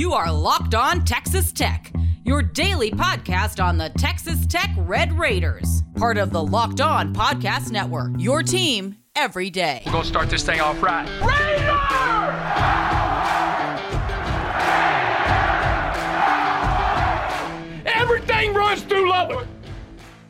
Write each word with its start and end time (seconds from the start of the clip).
You 0.00 0.14
are 0.14 0.32
Locked 0.32 0.74
On 0.74 1.04
Texas 1.04 1.52
Tech, 1.52 1.92
your 2.24 2.40
daily 2.40 2.90
podcast 2.90 3.62
on 3.62 3.76
the 3.76 3.90
Texas 3.98 4.46
Tech 4.46 4.70
Red 4.78 5.12
Raiders, 5.12 5.82
part 5.94 6.16
of 6.16 6.30
the 6.30 6.42
Locked 6.42 6.80
On 6.80 7.14
Podcast 7.14 7.70
Network. 7.70 8.12
Your 8.16 8.42
team 8.42 8.96
every 9.14 9.50
day. 9.50 9.82
We're 9.84 9.92
going 9.92 10.04
to 10.04 10.08
start 10.08 10.30
this 10.30 10.42
thing 10.42 10.58
off 10.58 10.82
right. 10.82 11.06
Raider! 11.20 11.76
Everything 17.84 18.54
runs 18.54 18.80
through 18.80 19.10
Lubbock. 19.10 19.46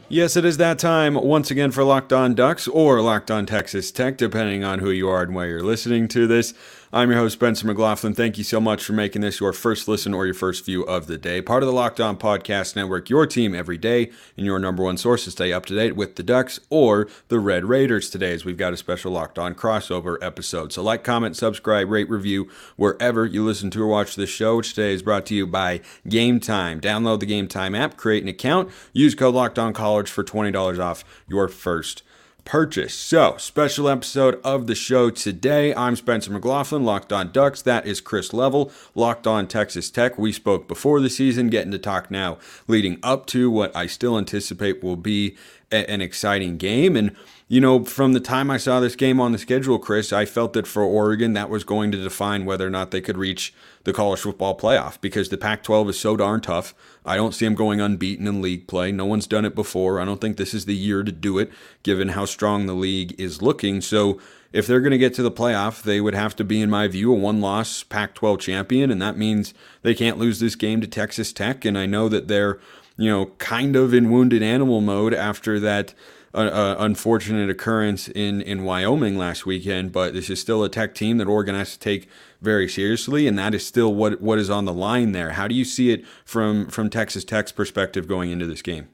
Yes, 0.08 0.34
it 0.34 0.44
is 0.44 0.56
that 0.56 0.80
time 0.80 1.14
once 1.14 1.52
again 1.52 1.70
for 1.70 1.84
Locked 1.84 2.12
On 2.12 2.34
Ducks 2.34 2.66
or 2.66 3.00
Locked 3.00 3.30
On 3.30 3.46
Texas 3.46 3.92
Tech, 3.92 4.16
depending 4.16 4.64
on 4.64 4.80
who 4.80 4.90
you 4.90 5.08
are 5.08 5.22
and 5.22 5.32
where 5.32 5.46
you're 5.46 5.62
listening 5.62 6.08
to 6.08 6.26
this. 6.26 6.54
I'm 6.92 7.08
your 7.08 7.20
host, 7.20 7.34
Spencer 7.34 7.68
McLaughlin. 7.68 8.14
Thank 8.14 8.36
you 8.36 8.42
so 8.42 8.60
much 8.60 8.82
for 8.82 8.94
making 8.94 9.22
this 9.22 9.38
your 9.38 9.52
first 9.52 9.86
listen 9.86 10.12
or 10.12 10.24
your 10.24 10.34
first 10.34 10.66
view 10.66 10.82
of 10.82 11.06
the 11.06 11.16
day. 11.16 11.40
Part 11.40 11.62
of 11.62 11.68
the 11.68 11.72
Locked 11.72 12.00
On 12.00 12.16
Podcast 12.16 12.74
Network, 12.74 13.08
your 13.08 13.28
team 13.28 13.54
every 13.54 13.78
day, 13.78 14.10
and 14.36 14.44
your 14.44 14.58
number 14.58 14.82
one 14.82 14.96
source 14.96 15.22
to 15.22 15.30
stay 15.30 15.52
up 15.52 15.66
to 15.66 15.76
date 15.76 15.94
with 15.94 16.16
the 16.16 16.24
Ducks 16.24 16.58
or 16.68 17.06
the 17.28 17.38
Red 17.38 17.64
Raiders 17.64 18.10
today, 18.10 18.32
as 18.32 18.44
we've 18.44 18.56
got 18.56 18.72
a 18.72 18.76
special 18.76 19.12
Locked 19.12 19.38
On 19.38 19.54
crossover 19.54 20.16
episode. 20.20 20.72
So, 20.72 20.82
like, 20.82 21.04
comment, 21.04 21.36
subscribe, 21.36 21.88
rate, 21.88 22.10
review 22.10 22.50
wherever 22.74 23.24
you 23.24 23.44
listen 23.44 23.70
to 23.70 23.82
or 23.84 23.86
watch 23.86 24.16
this 24.16 24.28
show, 24.28 24.56
which 24.56 24.74
today 24.74 24.92
is 24.92 25.04
brought 25.04 25.26
to 25.26 25.34
you 25.36 25.46
by 25.46 25.82
Game 26.08 26.40
Time. 26.40 26.80
Download 26.80 27.20
the 27.20 27.26
Game 27.26 27.46
Time 27.46 27.76
app, 27.76 27.96
create 27.96 28.24
an 28.24 28.28
account, 28.28 28.68
use 28.92 29.14
code 29.14 29.36
Locked 29.36 29.60
On 29.60 29.72
College 29.72 30.10
for 30.10 30.24
$20 30.24 30.80
off 30.80 31.04
your 31.28 31.46
first 31.46 32.02
purchase. 32.44 32.94
So, 32.94 33.36
special 33.38 33.88
episode 33.88 34.40
of 34.44 34.66
the 34.66 34.74
show 34.74 35.10
today. 35.10 35.74
I'm 35.74 35.96
Spencer 35.96 36.32
McLaughlin, 36.32 36.84
Locked 36.84 37.12
On 37.12 37.30
Ducks. 37.30 37.62
That 37.62 37.86
is 37.86 38.00
Chris 38.00 38.32
Level, 38.32 38.70
Locked 38.94 39.26
On 39.26 39.46
Texas 39.46 39.90
Tech. 39.90 40.18
We 40.18 40.32
spoke 40.32 40.68
before 40.68 41.00
the 41.00 41.10
season, 41.10 41.48
getting 41.48 41.72
to 41.72 41.78
talk 41.78 42.10
now, 42.10 42.38
leading 42.66 42.98
up 43.02 43.26
to 43.26 43.50
what 43.50 43.74
I 43.76 43.86
still 43.86 44.18
anticipate 44.18 44.82
will 44.82 44.96
be 44.96 45.36
a- 45.70 45.88
an 45.90 46.00
exciting 46.00 46.56
game. 46.56 46.96
And 46.96 47.14
you 47.48 47.60
know, 47.60 47.84
from 47.84 48.12
the 48.12 48.20
time 48.20 48.48
I 48.48 48.58
saw 48.58 48.78
this 48.78 48.94
game 48.94 49.20
on 49.20 49.32
the 49.32 49.38
schedule, 49.38 49.80
Chris, 49.80 50.12
I 50.12 50.24
felt 50.24 50.52
that 50.52 50.68
for 50.68 50.84
Oregon, 50.84 51.32
that 51.32 51.50
was 51.50 51.64
going 51.64 51.90
to 51.90 52.00
define 52.00 52.44
whether 52.44 52.64
or 52.64 52.70
not 52.70 52.92
they 52.92 53.00
could 53.00 53.18
reach 53.18 53.52
the 53.82 53.92
college 53.92 54.20
football 54.20 54.56
playoff 54.56 55.00
because 55.00 55.30
the 55.30 55.36
Pac 55.36 55.64
12 55.64 55.90
is 55.90 55.98
so 55.98 56.16
darn 56.16 56.40
tough. 56.40 56.74
I 57.04 57.16
don't 57.16 57.34
see 57.34 57.46
them 57.46 57.54
going 57.54 57.80
unbeaten 57.80 58.26
in 58.26 58.42
league 58.42 58.66
play. 58.66 58.92
No 58.92 59.06
one's 59.06 59.26
done 59.26 59.44
it 59.44 59.54
before. 59.54 60.00
I 60.00 60.04
don't 60.04 60.20
think 60.20 60.36
this 60.36 60.54
is 60.54 60.66
the 60.66 60.76
year 60.76 61.02
to 61.02 61.12
do 61.12 61.38
it, 61.38 61.50
given 61.82 62.08
how 62.08 62.24
strong 62.24 62.66
the 62.66 62.74
league 62.74 63.18
is 63.18 63.42
looking. 63.42 63.80
So, 63.80 64.20
if 64.52 64.66
they're 64.66 64.80
going 64.80 64.90
to 64.90 64.98
get 64.98 65.14
to 65.14 65.22
the 65.22 65.30
playoff, 65.30 65.82
they 65.82 66.00
would 66.00 66.14
have 66.14 66.34
to 66.36 66.44
be, 66.44 66.60
in 66.60 66.70
my 66.70 66.88
view, 66.88 67.12
a 67.12 67.14
one 67.14 67.40
loss 67.40 67.84
Pac 67.84 68.14
12 68.14 68.40
champion. 68.40 68.90
And 68.90 69.00
that 69.00 69.16
means 69.16 69.54
they 69.82 69.94
can't 69.94 70.18
lose 70.18 70.40
this 70.40 70.56
game 70.56 70.80
to 70.80 70.88
Texas 70.88 71.32
Tech. 71.32 71.64
And 71.64 71.78
I 71.78 71.86
know 71.86 72.08
that 72.08 72.26
they're, 72.26 72.58
you 72.96 73.08
know, 73.08 73.26
kind 73.38 73.76
of 73.76 73.94
in 73.94 74.10
wounded 74.10 74.42
animal 74.42 74.80
mode 74.80 75.14
after 75.14 75.60
that 75.60 75.94
uh, 76.34 76.76
unfortunate 76.78 77.50
occurrence 77.50 78.08
in, 78.08 78.40
in 78.40 78.64
Wyoming 78.64 79.18
last 79.18 79.46
weekend, 79.46 79.92
but 79.92 80.14
this 80.14 80.30
is 80.30 80.40
still 80.40 80.62
a 80.62 80.68
tech 80.68 80.94
team 80.94 81.18
that 81.18 81.26
Oregon 81.26 81.54
has 81.54 81.72
to 81.72 81.78
take 81.78 82.08
very 82.40 82.68
seriously, 82.68 83.26
and 83.26 83.38
that 83.38 83.54
is 83.54 83.66
still 83.66 83.94
what 83.94 84.20
what 84.20 84.38
is 84.38 84.48
on 84.48 84.64
the 84.64 84.72
line 84.72 85.12
there. 85.12 85.30
How 85.30 85.48
do 85.48 85.54
you 85.54 85.64
see 85.64 85.90
it 85.90 86.04
from 86.24 86.68
from 86.68 86.88
Texas 86.88 87.24
Tech's 87.24 87.52
perspective 87.52 88.06
going 88.06 88.30
into 88.30 88.46
this 88.46 88.62
game? 88.62 88.88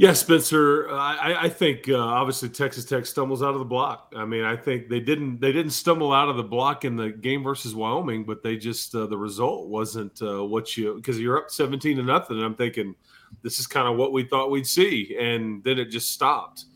Yeah, 0.00 0.14
Spencer. 0.14 0.90
I, 0.90 1.36
I 1.42 1.48
think 1.50 1.86
uh, 1.86 1.98
obviously 1.98 2.48
Texas 2.48 2.86
Tech 2.86 3.04
stumbles 3.04 3.42
out 3.42 3.52
of 3.52 3.58
the 3.58 3.66
block. 3.66 4.14
I 4.16 4.24
mean, 4.24 4.44
I 4.44 4.56
think 4.56 4.88
they 4.88 4.98
didn't 5.00 5.40
they 5.40 5.52
didn't 5.52 5.72
stumble 5.72 6.10
out 6.10 6.30
of 6.30 6.38
the 6.38 6.42
block 6.42 6.86
in 6.86 6.96
the 6.96 7.10
game 7.10 7.42
versus 7.42 7.74
Wyoming, 7.74 8.24
but 8.24 8.42
they 8.42 8.56
just 8.56 8.94
uh, 8.94 9.04
the 9.04 9.18
result 9.18 9.68
wasn't 9.68 10.22
uh, 10.22 10.42
what 10.42 10.74
you 10.74 10.94
because 10.94 11.20
you're 11.20 11.36
up 11.36 11.50
seventeen 11.50 11.98
to 11.98 12.02
nothing. 12.02 12.38
And 12.38 12.46
I'm 12.46 12.54
thinking 12.54 12.94
this 13.42 13.58
is 13.58 13.66
kind 13.66 13.88
of 13.88 13.96
what 13.96 14.12
we 14.12 14.24
thought 14.24 14.50
we'd 14.50 14.66
see, 14.66 15.16
and 15.18 15.62
then 15.64 15.78
it 15.78 15.86
just 15.86 16.12
stopped. 16.12 16.66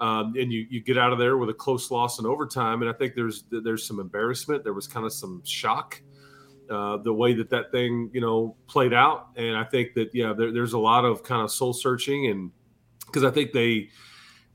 Um, 0.00 0.34
and 0.36 0.52
you 0.52 0.66
you 0.70 0.82
get 0.82 0.98
out 0.98 1.12
of 1.12 1.18
there 1.18 1.36
with 1.38 1.50
a 1.50 1.54
close 1.54 1.90
loss 1.90 2.18
in 2.18 2.26
overtime, 2.26 2.82
and 2.82 2.90
I 2.90 2.94
think 2.94 3.14
there's 3.14 3.44
there's 3.50 3.86
some 3.86 4.00
embarrassment. 4.00 4.64
There 4.64 4.72
was 4.72 4.86
kind 4.86 5.06
of 5.06 5.12
some 5.12 5.42
shock 5.44 6.00
uh, 6.70 6.96
the 6.98 7.12
way 7.12 7.34
that 7.34 7.50
that 7.50 7.70
thing 7.70 8.10
you 8.12 8.20
know 8.20 8.56
played 8.66 8.92
out, 8.92 9.28
and 9.36 9.56
I 9.56 9.64
think 9.64 9.94
that 9.94 10.14
yeah, 10.14 10.32
there, 10.32 10.52
there's 10.52 10.72
a 10.72 10.78
lot 10.78 11.04
of 11.04 11.22
kind 11.22 11.42
of 11.42 11.50
soul 11.50 11.72
searching, 11.72 12.26
and 12.26 12.50
because 13.06 13.24
I 13.24 13.30
think 13.30 13.52
they. 13.52 13.88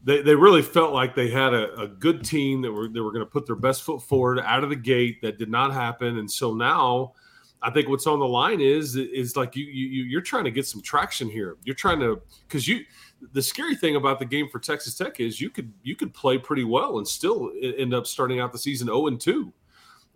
They, 0.01 0.21
they 0.21 0.33
really 0.33 0.61
felt 0.61 0.93
like 0.93 1.13
they 1.13 1.29
had 1.29 1.53
a, 1.53 1.73
a 1.73 1.85
good 1.85 2.23
team 2.23 2.61
that 2.61 2.71
were 2.71 2.87
they 2.87 3.01
were 3.01 3.11
going 3.11 3.25
to 3.25 3.29
put 3.29 3.45
their 3.45 3.57
best 3.57 3.83
foot 3.83 4.01
forward 4.01 4.39
out 4.39 4.63
of 4.63 4.69
the 4.69 4.77
gate. 4.77 5.21
That 5.21 5.37
did 5.37 5.49
not 5.49 5.73
happen, 5.73 6.19
and 6.19 6.31
so 6.31 6.53
now 6.53 7.15
I 7.61 7.69
think 7.71 7.89
what's 7.89 8.07
on 8.07 8.19
the 8.19 8.27
line 8.27 8.61
is 8.61 8.95
is 8.95 9.35
like 9.35 9.55
you 9.55 9.65
you 9.65 10.03
you're 10.03 10.21
trying 10.21 10.45
to 10.45 10.51
get 10.51 10.65
some 10.65 10.81
traction 10.81 11.29
here. 11.29 11.57
You're 11.63 11.75
trying 11.75 11.99
to 11.99 12.21
because 12.47 12.67
you 12.67 12.85
the 13.33 13.41
scary 13.41 13.75
thing 13.75 13.95
about 13.95 14.19
the 14.19 14.25
game 14.25 14.47
for 14.49 14.59
Texas 14.59 14.95
Tech 14.95 15.19
is 15.19 15.41
you 15.41 15.49
could 15.49 15.71
you 15.83 15.95
could 15.95 16.13
play 16.13 16.37
pretty 16.37 16.63
well 16.63 16.97
and 16.97 17.07
still 17.07 17.51
end 17.61 17.93
up 17.93 18.07
starting 18.07 18.39
out 18.39 18.51
the 18.51 18.57
season 18.57 18.87
0 18.87 19.07
and 19.07 19.19
2. 19.19 19.51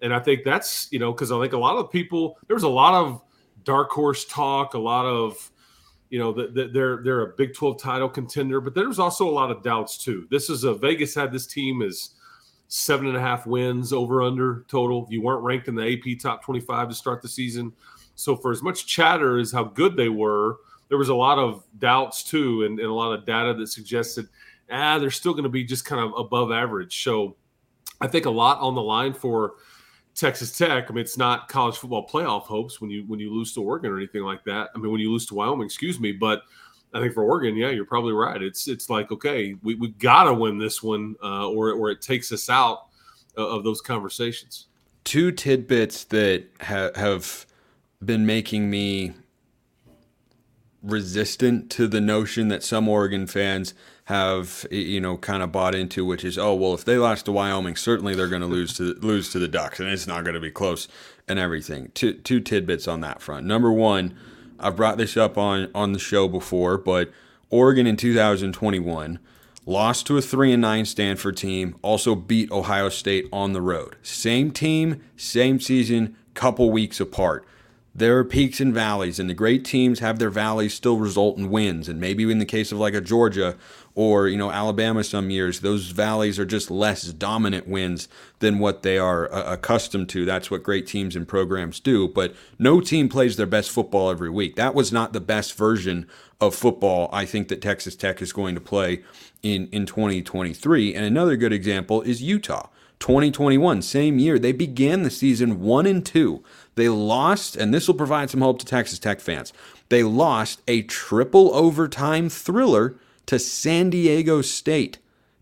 And 0.02 0.14
I 0.14 0.20
think 0.20 0.44
that's, 0.44 0.90
you 0.92 1.00
know, 1.00 1.14
because 1.14 1.32
I 1.32 1.40
think 1.40 1.54
a 1.54 1.58
lot 1.58 1.78
of 1.78 1.92
people 1.92 2.38
there 2.48 2.56
was 2.56 2.64
a 2.64 2.70
lot 2.70 2.94
of 2.94 3.22
dark 3.64 3.90
horse 3.92 4.26
talk, 4.26 4.74
a 4.74 4.80
lot 4.80 5.06
of 5.06 5.52
you 6.10 6.20
know, 6.20 6.32
the, 6.32 6.48
the, 6.48 6.68
they're 6.68 7.02
they're 7.04 7.22
a 7.22 7.34
Big 7.36 7.56
12 7.56 7.82
title 7.82 8.08
contender, 8.08 8.62
but 8.62 8.76
there's 8.76 9.00
also 9.00 9.28
a 9.28 9.32
lot 9.32 9.52
of 9.52 9.64
doubts 9.64 9.98
too. 9.98 10.28
This 10.30 10.50
is 10.50 10.64
a 10.64 10.74
Vegas 10.74 11.16
had 11.16 11.32
this 11.32 11.48
team 11.48 11.82
as 11.82 12.12
seven 12.76 13.06
and 13.06 13.16
a 13.16 13.20
half 13.20 13.46
wins 13.46 13.94
over 13.94 14.24
under 14.24 14.66
total. 14.68 15.06
You 15.08 15.22
weren't 15.22 15.44
ranked 15.44 15.68
in 15.68 15.76
the 15.76 15.94
AP 15.94 16.20
top 16.20 16.44
25 16.44 16.90
to 16.90 16.96
start 16.96 17.22
the 17.22 17.28
season. 17.28 17.72
So, 18.16 18.36
for 18.36 18.52
as 18.52 18.64
much 18.64 18.88
chatter 18.88 19.38
as 19.38 19.52
how 19.52 19.66
good 19.66 19.96
they 19.96 20.10
were, 20.10 20.58
there 20.90 20.98
was 20.98 21.10
a 21.10 21.16
lot 21.16 21.38
of 21.38 21.64
doubts 21.78 22.24
too, 22.24 22.64
and, 22.64 22.80
and 22.80 22.90
a 22.90 22.94
lot 22.94 23.14
of 23.14 23.28
data 23.28 23.54
that 23.54 23.68
suggested, 23.68 24.28
ah, 24.72 24.98
they're 24.98 25.12
still 25.12 25.34
going 25.34 25.44
to 25.44 25.50
be 25.50 25.64
just 25.64 25.86
kind 25.86 26.02
of 26.02 26.14
above 26.18 26.52
average. 26.52 27.04
So, 27.04 27.36
I 28.02 28.08
think 28.08 28.26
a 28.26 28.32
lot 28.32 28.60
on 28.60 28.74
the 28.74 28.82
line 28.82 29.14
for 29.14 29.54
Texas 30.16 30.58
Tech. 30.58 30.90
I 30.90 30.94
mean, 30.94 31.02
it's 31.02 31.18
not 31.18 31.50
college 31.50 31.78
football 31.78 32.08
playoff 32.08 32.44
hopes 32.44 32.82
when 32.82 32.90
you 32.90 33.04
when 33.06 33.20
you 33.20 33.32
lose 33.32 33.54
to 33.54 33.62
Oregon 33.62 33.92
or 33.92 33.98
anything 33.98 34.24
like 34.24 34.44
that. 34.46 34.70
I 34.74 34.80
mean, 34.80 34.92
when 34.92 35.00
you 35.00 35.12
lose 35.12 35.28
to 35.28 35.36
Wyoming, 35.36 35.66
excuse 35.66 36.00
me, 36.00 36.12
but 36.12 36.42
I 36.94 37.00
think 37.00 37.14
for 37.14 37.24
Oregon, 37.24 37.56
yeah, 37.56 37.70
you're 37.70 37.86
probably 37.86 38.14
right. 38.14 38.42
It's 38.42 38.68
it's 38.68 38.90
like 38.90 39.12
okay, 39.12 39.56
we 39.64 39.76
we 39.76 39.90
got 39.90 40.26
to 40.26 40.34
win 40.34 40.58
this 40.58 40.84
one, 40.84 41.16
uh, 41.24 41.48
or 41.50 41.72
or 41.72 41.90
it 41.90 42.02
takes 42.02 42.32
us 42.32 42.50
out 42.50 42.88
of 43.36 43.64
those 43.64 43.82
conversations. 43.82 44.68
Two 45.04 45.32
tidbits 45.32 46.04
that 46.06 46.46
ha- 46.62 46.92
have 46.96 47.46
been 48.04 48.26
making 48.26 48.70
me 48.70 49.14
resistant 50.84 51.72
to 51.72 51.88
the 51.88 52.02
notion 52.02 52.50
that 52.50 52.64
some 52.64 52.88
Oregon 52.88 53.26
fans 53.26 53.74
have 54.06 54.68
you 54.70 55.00
know 55.00 55.18
kind 55.18 55.42
of 55.42 55.52
bought 55.52 55.74
into, 55.74 56.06
which 56.06 56.24
is 56.24 56.38
oh 56.38 56.54
well, 56.54 56.74
if 56.74 56.86
they 56.86 56.98
lost 56.98 57.26
to 57.26 57.32
Wyoming, 57.32 57.76
certainly 57.76 58.14
they're 58.14 58.28
going 58.28 58.42
to 58.42 58.48
lose 58.48 58.78
to 58.78 58.94
lose 58.96 59.32
to 59.32 59.40
the 59.40 59.48
Ducks, 59.48 59.80
and 59.80 59.90
it's 59.90 60.08
not 60.08 60.24
going 60.24 60.36
to 60.36 60.40
be 60.40 60.52
close 60.52 60.88
and 61.28 61.40
everything. 61.40 61.92
Two 61.96 62.14
two 62.14 62.40
tidbits 62.40 62.88
on 62.88 63.02
that 63.02 63.22
front. 63.22 63.48
Number 63.48 63.72
one 63.72 64.16
I've 64.64 64.76
brought 64.76 64.98
this 64.98 65.18
up 65.18 65.38
on 65.38 65.70
on 65.76 65.94
the 65.94 66.00
show 66.00 66.28
before, 66.28 66.78
but 66.78 67.12
Oregon 67.50 67.86
in 67.86 67.98
2021 67.98 69.20
lost 69.66 70.08
to 70.08 70.18
a 70.18 70.22
3 70.22 70.54
and 70.54 70.62
9 70.62 70.86
Stanford 70.86 71.38
team, 71.38 71.76
also 71.82 72.16
beat 72.16 72.52
Ohio 72.52 72.90
State 72.90 73.28
on 73.32 73.54
the 73.54 73.62
road. 73.62 73.96
Same 74.02 74.52
team, 74.52 75.02
same 75.16 75.60
season, 75.60 76.16
couple 76.34 76.72
weeks 76.72 77.00
apart. 77.00 77.46
There 77.96 78.18
are 78.18 78.26
peaks 78.26 78.60
and 78.60 78.74
valleys, 78.74 79.20
and 79.20 79.30
the 79.30 79.36
great 79.36 79.64
teams 79.64 80.00
have 80.00 80.18
their 80.18 80.32
valleys 80.32 80.74
still 80.74 80.98
result 80.98 81.38
in 81.38 81.52
wins. 81.52 81.88
And 81.88 82.00
maybe 82.00 82.30
in 82.30 82.40
the 82.40 82.46
case 82.46 82.72
of 82.72 82.80
like 82.80 82.96
a 82.96 83.02
Georgia 83.02 83.56
or 83.96 84.28
you 84.28 84.38
know 84.38 84.52
Alabama, 84.52 85.04
some 85.04 85.30
years 85.30 85.60
those 85.60 85.88
valleys 85.88 86.40
are 86.40 86.46
just 86.46 86.72
less 86.72 87.04
dominant 87.14 87.68
wins 87.68 88.08
than 88.40 88.60
what 88.60 88.84
they 88.84 88.98
are 88.98 89.32
uh, 89.32 89.54
accustomed 89.54 90.10
to. 90.10 90.26
That's 90.26 90.50
what 90.50 90.64
great 90.64 90.88
teams 90.88 91.16
and 91.16 91.28
programs 91.28 91.80
do. 91.80 92.08
But 92.08 92.36
no 92.58 92.82
team 92.82 93.10
plays 93.10 93.36
their 93.36 93.46
best 93.46 93.72
football 93.72 94.10
every 94.10 94.30
week. 94.30 94.56
That 94.56 94.76
was 94.76 94.92
not 94.92 95.14
the 95.14 95.22
best 95.22 95.56
version 95.56 96.08
of 96.42 96.56
football. 96.56 97.10
I 97.12 97.26
think 97.26 97.48
that 97.50 97.62
Texas 97.62 97.96
Tech 97.96 98.22
is 98.22 98.34
going 98.34 98.56
to 98.56 98.62
play 98.62 99.04
in 99.42 99.68
in 99.72 99.86
2023. 99.86 100.96
And 100.96 101.06
another 101.06 101.36
good 101.36 101.54
example 101.54 102.02
is 102.02 102.22
Utah. 102.22 102.70
2021, 103.00 103.82
same 103.82 104.18
year, 104.18 104.40
they 104.40 104.54
began 104.54 105.04
the 105.04 105.10
season 105.10 105.60
1 105.60 105.86
and 105.86 106.06
2. 106.06 106.42
They 106.76 106.88
lost, 106.88 107.58
and 107.58 107.74
this 107.74 107.86
will 107.86 107.96
provide 107.96 108.30
some 108.30 108.40
hope 108.40 108.60
to 108.60 108.66
Texas 108.66 108.98
Tech 108.98 109.20
fans. 109.20 109.52
They 109.90 110.04
lost 110.04 110.62
a 110.70 110.84
triple 110.84 111.54
overtime 111.54 112.30
thriller 112.30 112.96
to 113.26 113.40
San 113.40 113.90
Diego 113.90 114.42
State 114.42 114.98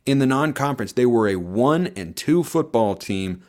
in 0.05 0.19
the 0.19 0.25
non-conference. 0.25 0.93
They 0.93 1.05
were 1.05 1.27
a 1.27 1.35
1 1.35 1.87
and 1.95 2.15
2 2.15 2.43
football 2.43 2.95
team. 2.95 3.41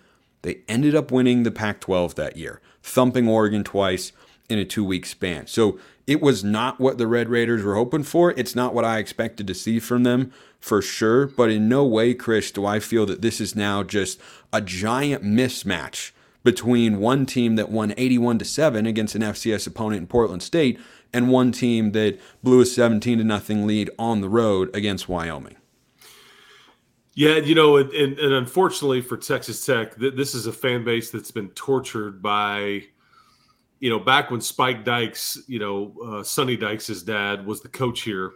They 0.42 0.58
ended 0.68 0.94
up 0.94 1.10
winning 1.10 1.42
the 1.42 1.50
Pac-12 1.50 2.14
that 2.14 2.36
year, 2.36 2.60
thumping 2.82 3.28
Oregon 3.28 3.64
twice 3.64 4.12
in 4.48 4.58
a 4.58 4.64
2-week 4.64 5.06
span. 5.06 5.46
So 5.46 5.78
it 6.06 6.20
was 6.20 6.42
not 6.42 6.80
what 6.80 6.98
the 6.98 7.06
Red 7.06 7.28
Raiders 7.28 7.62
were 7.62 7.76
hoping 7.76 8.02
for. 8.02 8.32
It's 8.32 8.56
not 8.56 8.74
what 8.74 8.84
I 8.84 8.98
expected 8.98 9.46
to 9.46 9.54
see 9.54 9.78
from 9.78 10.02
them 10.02 10.32
for 10.58 10.82
sure. 10.82 11.26
But 11.26 11.50
in 11.50 11.68
no 11.68 11.84
way, 11.84 12.12
Chris, 12.12 12.50
do 12.50 12.66
I 12.66 12.80
feel 12.80 13.06
that 13.06 13.22
this 13.22 13.40
is 13.40 13.54
now 13.54 13.82
just 13.82 14.20
a 14.52 14.60
giant 14.60 15.22
mismatch 15.22 16.10
between 16.42 16.98
one 16.98 17.24
team 17.24 17.54
that 17.54 17.70
won 17.70 17.94
81 17.96 18.40
to 18.40 18.44
7 18.44 18.84
against 18.84 19.14
an 19.14 19.22
FCS 19.22 19.66
opponent 19.68 20.00
in 20.00 20.06
Portland 20.08 20.42
State 20.42 20.78
and 21.12 21.30
one 21.30 21.52
team 21.52 21.92
that 21.92 22.18
blew 22.42 22.60
a 22.60 22.66
17 22.66 23.18
to 23.18 23.24
nothing 23.24 23.66
lead 23.66 23.90
on 23.98 24.20
the 24.20 24.28
road 24.28 24.74
against 24.74 25.08
Wyoming. 25.08 25.56
Yeah, 27.14 27.36
you 27.36 27.54
know, 27.54 27.76
and, 27.76 27.92
and, 27.92 28.32
unfortunately 28.32 29.02
for 29.02 29.18
Texas 29.18 29.66
Tech, 29.66 29.98
th- 29.98 30.14
this 30.14 30.34
is 30.34 30.46
a 30.46 30.52
fan 30.52 30.82
base 30.82 31.10
that's 31.10 31.30
been 31.30 31.50
tortured 31.50 32.22
by, 32.22 32.84
you 33.80 33.90
know, 33.90 33.98
back 33.98 34.30
when 34.30 34.40
Spike 34.40 34.82
Dykes, 34.82 35.42
you 35.46 35.58
know, 35.58 35.94
uh, 36.02 36.22
Sonny 36.22 36.56
Dykes' 36.56 37.02
dad 37.02 37.44
was 37.44 37.60
the 37.60 37.68
coach 37.68 38.02
here. 38.02 38.32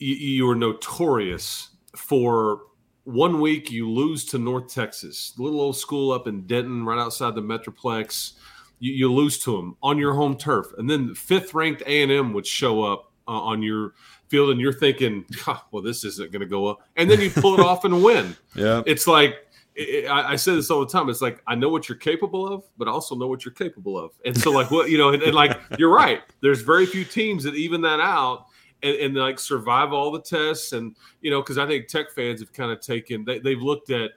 You 0.00 0.46
were 0.46 0.56
notorious 0.56 1.68
for 1.94 2.62
one 3.08 3.40
week 3.40 3.70
you 3.70 3.90
lose 3.90 4.24
to 4.26 4.38
North 4.38 4.72
Texas, 4.72 5.32
little 5.38 5.60
old 5.60 5.76
school 5.76 6.12
up 6.12 6.26
in 6.26 6.46
Denton, 6.46 6.84
right 6.84 6.98
outside 6.98 7.34
the 7.34 7.40
Metroplex. 7.40 8.34
You, 8.78 8.92
you 8.92 9.12
lose 9.12 9.38
to 9.40 9.56
them 9.56 9.76
on 9.82 9.98
your 9.98 10.14
home 10.14 10.36
turf, 10.36 10.66
and 10.78 10.88
then 10.88 11.14
fifth 11.14 11.54
ranked 11.54 11.82
A 11.86 12.02
and 12.02 12.12
M 12.12 12.32
would 12.32 12.46
show 12.46 12.82
up 12.82 13.12
uh, 13.26 13.32
on 13.32 13.62
your 13.62 13.94
field, 14.28 14.50
and 14.50 14.60
you're 14.60 14.72
thinking, 14.72 15.24
"Well, 15.70 15.82
this 15.82 16.04
isn't 16.04 16.32
going 16.32 16.40
to 16.40 16.46
go 16.46 16.66
up," 16.66 16.82
and 16.96 17.10
then 17.10 17.20
you 17.20 17.30
pull 17.30 17.54
it 17.54 17.60
off 17.60 17.84
and 17.84 18.02
win. 18.02 18.36
Yeah, 18.54 18.82
it's 18.86 19.06
like 19.06 19.46
it, 19.74 20.06
I, 20.08 20.32
I, 20.32 20.36
say 20.36 20.54
this 20.54 20.70
all 20.70 20.80
the 20.80 20.90
time. 20.90 21.08
It's 21.08 21.22
like 21.22 21.42
I 21.46 21.54
know 21.54 21.68
what 21.68 21.88
you're 21.88 21.98
capable 21.98 22.52
of, 22.52 22.64
but 22.76 22.88
I 22.88 22.90
also 22.90 23.14
know 23.14 23.28
what 23.28 23.44
you're 23.44 23.54
capable 23.54 23.98
of, 23.98 24.12
and 24.24 24.36
so 24.36 24.50
like 24.50 24.70
what 24.70 24.90
you 24.90 24.98
know, 24.98 25.10
and, 25.10 25.22
and 25.22 25.34
like 25.34 25.60
you're 25.78 25.92
right. 25.92 26.22
There's 26.40 26.62
very 26.62 26.86
few 26.86 27.04
teams 27.04 27.44
that 27.44 27.54
even 27.54 27.80
that 27.82 28.00
out 28.00 28.46
and, 28.82 28.96
and 28.96 29.14
like 29.14 29.38
survive 29.38 29.92
all 29.92 30.10
the 30.10 30.20
tests. 30.20 30.72
And, 30.72 30.96
you 31.20 31.30
know, 31.30 31.40
because 31.40 31.58
I 31.58 31.66
think 31.66 31.88
Tech 31.88 32.10
fans 32.10 32.40
have 32.40 32.52
kind 32.52 32.70
of 32.70 32.80
taken, 32.80 33.24
they, 33.24 33.38
they've 33.38 33.60
looked 33.60 33.90
at 33.90 34.12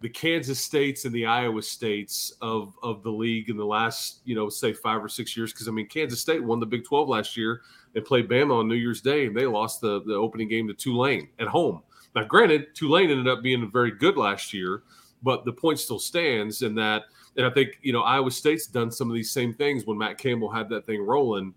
the 0.00 0.08
Kansas 0.08 0.60
States 0.60 1.04
and 1.04 1.14
the 1.14 1.26
Iowa 1.26 1.62
States 1.62 2.32
of, 2.40 2.74
of 2.82 3.02
the 3.02 3.10
league 3.10 3.48
in 3.48 3.56
the 3.56 3.64
last, 3.64 4.20
you 4.24 4.34
know, 4.34 4.48
say 4.48 4.72
five 4.72 5.02
or 5.02 5.08
six 5.08 5.36
years. 5.36 5.52
Because, 5.52 5.68
I 5.68 5.70
mean, 5.70 5.88
Kansas 5.88 6.20
State 6.20 6.42
won 6.42 6.60
the 6.60 6.66
Big 6.66 6.84
12 6.84 7.08
last 7.08 7.36
year 7.36 7.62
and 7.94 8.04
played 8.04 8.28
Bama 8.28 8.58
on 8.58 8.68
New 8.68 8.74
Year's 8.74 9.00
Day, 9.00 9.26
and 9.26 9.36
they 9.36 9.46
lost 9.46 9.80
the, 9.80 10.02
the 10.04 10.14
opening 10.14 10.48
game 10.48 10.68
to 10.68 10.74
Tulane 10.74 11.28
at 11.38 11.48
home. 11.48 11.82
Now, 12.14 12.24
granted, 12.24 12.74
Tulane 12.74 13.10
ended 13.10 13.28
up 13.28 13.42
being 13.42 13.70
very 13.70 13.92
good 13.92 14.16
last 14.16 14.52
year, 14.52 14.82
but 15.22 15.44
the 15.44 15.52
point 15.52 15.78
still 15.78 15.98
stands 15.98 16.62
in 16.62 16.74
that. 16.74 17.04
And 17.36 17.46
I 17.46 17.50
think, 17.50 17.78
you 17.82 17.92
know, 17.92 18.02
Iowa 18.02 18.30
State's 18.30 18.66
done 18.66 18.90
some 18.90 19.08
of 19.08 19.14
these 19.14 19.30
same 19.30 19.54
things 19.54 19.86
when 19.86 19.98
Matt 19.98 20.18
Campbell 20.18 20.50
had 20.50 20.68
that 20.68 20.86
thing 20.86 21.02
rolling 21.02 21.54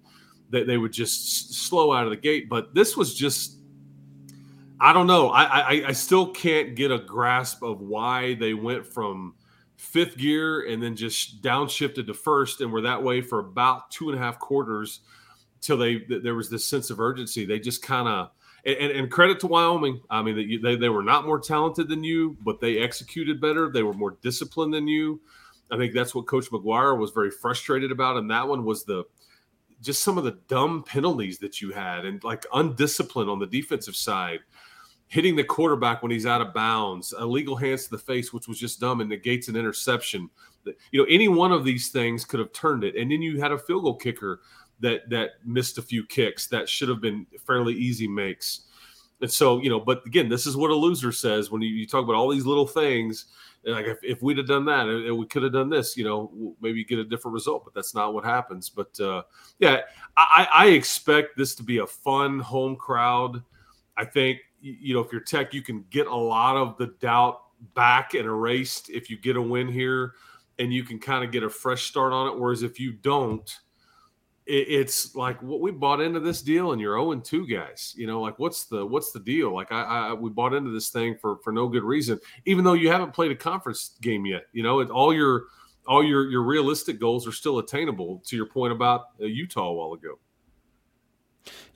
they, 0.50 0.64
they 0.64 0.78
would 0.78 0.94
just 0.94 1.54
slow 1.54 1.94
out 1.94 2.06
of 2.06 2.10
the 2.10 2.18
gate. 2.18 2.50
But 2.50 2.74
this 2.74 2.96
was 2.96 3.14
just, 3.14 3.57
I 4.80 4.94
don't 4.94 5.08
know. 5.08 5.30
I, 5.30 5.44
I, 5.44 5.84
I 5.88 5.92
still 5.94 6.32
can't 6.32 6.76
get 6.76 6.92
a 6.92 7.00
grasp 7.00 7.64
of 7.64 7.82
why 7.82 8.36
they 8.36 8.54
went 8.54 8.86
from 8.86 9.36
fifth 9.76 10.18
gear 10.18 10.68
and 10.68 10.82
then 10.82 10.96
just 10.96 11.42
downshifted 11.42 12.08
to 12.08 12.14
first 12.14 12.62
and 12.62 12.72
were 12.72 12.82
that 12.82 13.04
way 13.04 13.22
for 13.22 13.40
about 13.40 13.92
two 13.92 14.10
and 14.10 14.18
a 14.18 14.22
half 14.22 14.40
quarters 14.40 15.02
till 15.62 15.78
they 15.78 16.04
there 16.08 16.36
was 16.36 16.50
this 16.50 16.66
sense 16.66 16.90
of 16.90 17.00
urgency. 17.00 17.46
They 17.46 17.60
just 17.60 17.82
kind 17.82 18.08
of 18.08 18.32
and, 18.66 18.92
and, 18.92 19.12
credit 19.12 19.40
to 19.42 19.48
Wyoming. 19.48 20.02
I 20.10 20.22
mean, 20.22 20.62
they, 20.62 20.76
they 20.76 20.90
were 20.90 21.04
not 21.04 21.26
more 21.26 21.40
talented 21.40 21.88
than 21.88 22.04
you, 22.04 22.36
but 22.42 22.60
they 22.60 22.80
executed 22.80 23.40
better. 23.40 23.72
They 23.72 23.84
were 23.84 23.94
more 23.94 24.18
disciplined 24.22 24.74
than 24.74 24.88
you. 24.90 25.22
I 25.72 25.78
think 25.78 25.94
that's 25.94 26.14
what 26.14 26.28
Coach 26.28 26.50
McGuire 26.52 26.98
was 26.98 27.12
very 27.12 27.32
frustrated 27.32 27.92
about, 27.92 28.18
and 28.18 28.30
that 28.30 28.48
one 28.48 28.66
was 28.66 28.84
the 28.84 29.06
just 29.82 30.04
some 30.04 30.18
of 30.18 30.24
the 30.24 30.40
dumb 30.48 30.84
penalties 30.84 31.38
that 31.40 31.62
you 31.62 31.72
had 31.72 32.06
and 32.06 32.24
like 32.24 32.46
undisciplined 32.54 33.30
on 33.30 33.40
the 33.40 33.46
defensive 33.46 33.96
side, 33.96 34.40
hitting 35.08 35.36
the 35.36 35.44
quarterback 35.44 36.02
when 36.02 36.12
he's 36.12 36.26
out 36.26 36.42
of 36.42 36.54
bounds, 36.54 37.14
illegal 37.20 37.56
hands 37.56 37.86
to 37.86 37.92
the 37.92 37.98
face, 37.98 38.34
which 38.34 38.48
was 38.48 38.60
just 38.60 38.80
dumb 38.80 39.02
and 39.02 39.10
negates 39.10 39.48
an 39.48 39.56
interception. 39.56 40.30
You 40.92 41.02
know, 41.02 41.08
any 41.10 41.28
one 41.28 41.52
of 41.52 41.64
these 41.64 41.90
things 41.90 42.26
could 42.26 42.40
have 42.40 42.52
turned 42.54 42.84
it. 42.84 42.96
And 42.96 43.12
then 43.12 43.22
you 43.22 43.40
had 43.40 43.52
a 43.52 43.58
field 43.58 43.84
goal 43.84 43.96
kicker 43.96 44.42
that 44.80 45.10
that 45.10 45.32
missed 45.46 45.78
a 45.78 45.82
few 45.82 46.06
kicks 46.06 46.48
that 46.48 46.70
should 46.70 46.90
have 46.90 47.02
been 47.02 47.26
fairly 47.46 47.74
easy 47.74 48.08
makes. 48.08 48.62
And 49.22 49.32
so, 49.32 49.62
you 49.62 49.70
know, 49.70 49.80
but 49.80 50.06
again, 50.06 50.30
this 50.30 50.46
is 50.46 50.56
what 50.56 50.70
a 50.70 50.76
loser 50.76 51.12
says 51.12 51.50
when 51.50 51.62
you, 51.62 51.70
you 51.70 51.88
talk 51.88 52.04
about 52.04 52.16
all 52.16 52.30
these 52.30 52.46
little 52.46 52.68
things 52.68 53.26
like 53.66 53.86
if, 53.86 53.98
if 54.04 54.22
we'd 54.22 54.38
have 54.38 54.48
done 54.48 54.66
that 54.66 54.86
we 55.18 55.26
could 55.26 55.44
have 55.44 55.52
done 55.52 55.70
this 55.70 55.98
you 55.98 56.04
know 56.04 56.56
maybe 56.62 56.84
get 56.84 57.00
a 57.00 57.04
different 57.04 57.34
result 57.34 57.64
but 57.64 57.74
that's 57.74 57.94
not 57.94 58.14
what 58.14 58.24
happens. 58.24 58.70
But 58.70 59.00
uh, 59.00 59.24
yeah 59.60 59.82
I, 60.16 60.48
I 60.54 60.66
expect 60.68 61.38
this 61.38 61.56
to 61.56 61.64
be 61.64 61.80
a 61.80 61.88
fun 61.88 62.40
home 62.40 62.76
crowd. 62.76 63.44
I 63.98 64.06
think 64.06 64.40
you 64.62 64.94
know 64.94 65.02
if 65.02 65.12
you're 65.12 65.22
tech 65.22 65.54
you 65.54 65.62
can 65.62 65.86
get 65.90 66.08
a 66.08 66.16
lot 66.16 66.58
of 66.58 66.78
the 66.78 66.88
doubt 67.00 67.42
back 67.74 68.14
and 68.14 68.26
erased 68.26 68.90
if 68.90 69.10
you 69.10 69.18
get 69.18 69.36
a 69.36 69.42
win 69.42 69.68
here 69.68 70.14
and 70.60 70.74
you 70.74 70.84
can 70.84 71.00
kind 71.00 71.24
of 71.24 71.32
get 71.32 71.44
a 71.44 71.50
fresh 71.50 71.84
start 71.84 72.14
on 72.14 72.28
it. 72.28 72.40
Whereas 72.40 72.64
if 72.64 72.80
you 72.80 72.92
don't 72.92 73.60
it's 74.50 75.16
like 75.16 75.42
what 75.44 75.60
we 75.60 75.72
bought 75.72 76.00
into 76.00 76.20
this 76.20 76.42
deal 76.42 76.72
and 76.72 76.82
you're 76.82 76.98
0 76.98 77.12
and 77.12 77.24
2 77.24 77.48
guys. 77.48 77.94
You 77.98 78.08
know 78.08 78.22
like 78.22 78.40
what's 78.40 78.66
the 78.66 78.86
what's 78.86 79.12
the 79.12 79.20
deal? 79.20 79.54
Like 79.54 79.72
I, 79.72 79.84
I 79.84 80.14
we 80.14 80.30
bought 80.30 80.54
into 80.54 80.72
this 80.72 80.90
thing 80.90 81.18
for 81.20 81.38
for 81.44 81.52
no 81.52 81.68
good 81.68 81.84
reason 81.84 82.20
even 82.46 82.64
though 82.64 82.74
you 82.74 82.90
haven't 82.90 83.14
played 83.14 83.32
a 83.32 83.36
conference 83.36 83.98
game 84.02 84.26
yet 84.26 84.44
you 84.54 84.64
know? 84.64 84.80
It, 84.80 84.90
all 84.90 85.14
your 85.14 85.46
all 85.88 86.04
your 86.04 86.30
your 86.30 86.44
realistic 86.44 87.00
goals 87.00 87.28
are 87.28 87.32
still 87.32 87.60
attainable 87.60 88.22
to 88.26 88.36
your 88.36 88.46
point 88.46 88.74
about 88.74 89.08
uh, 89.22 89.26
utah 89.26 89.70
a 89.70 89.74
while 89.74 89.94
ago 89.94 90.20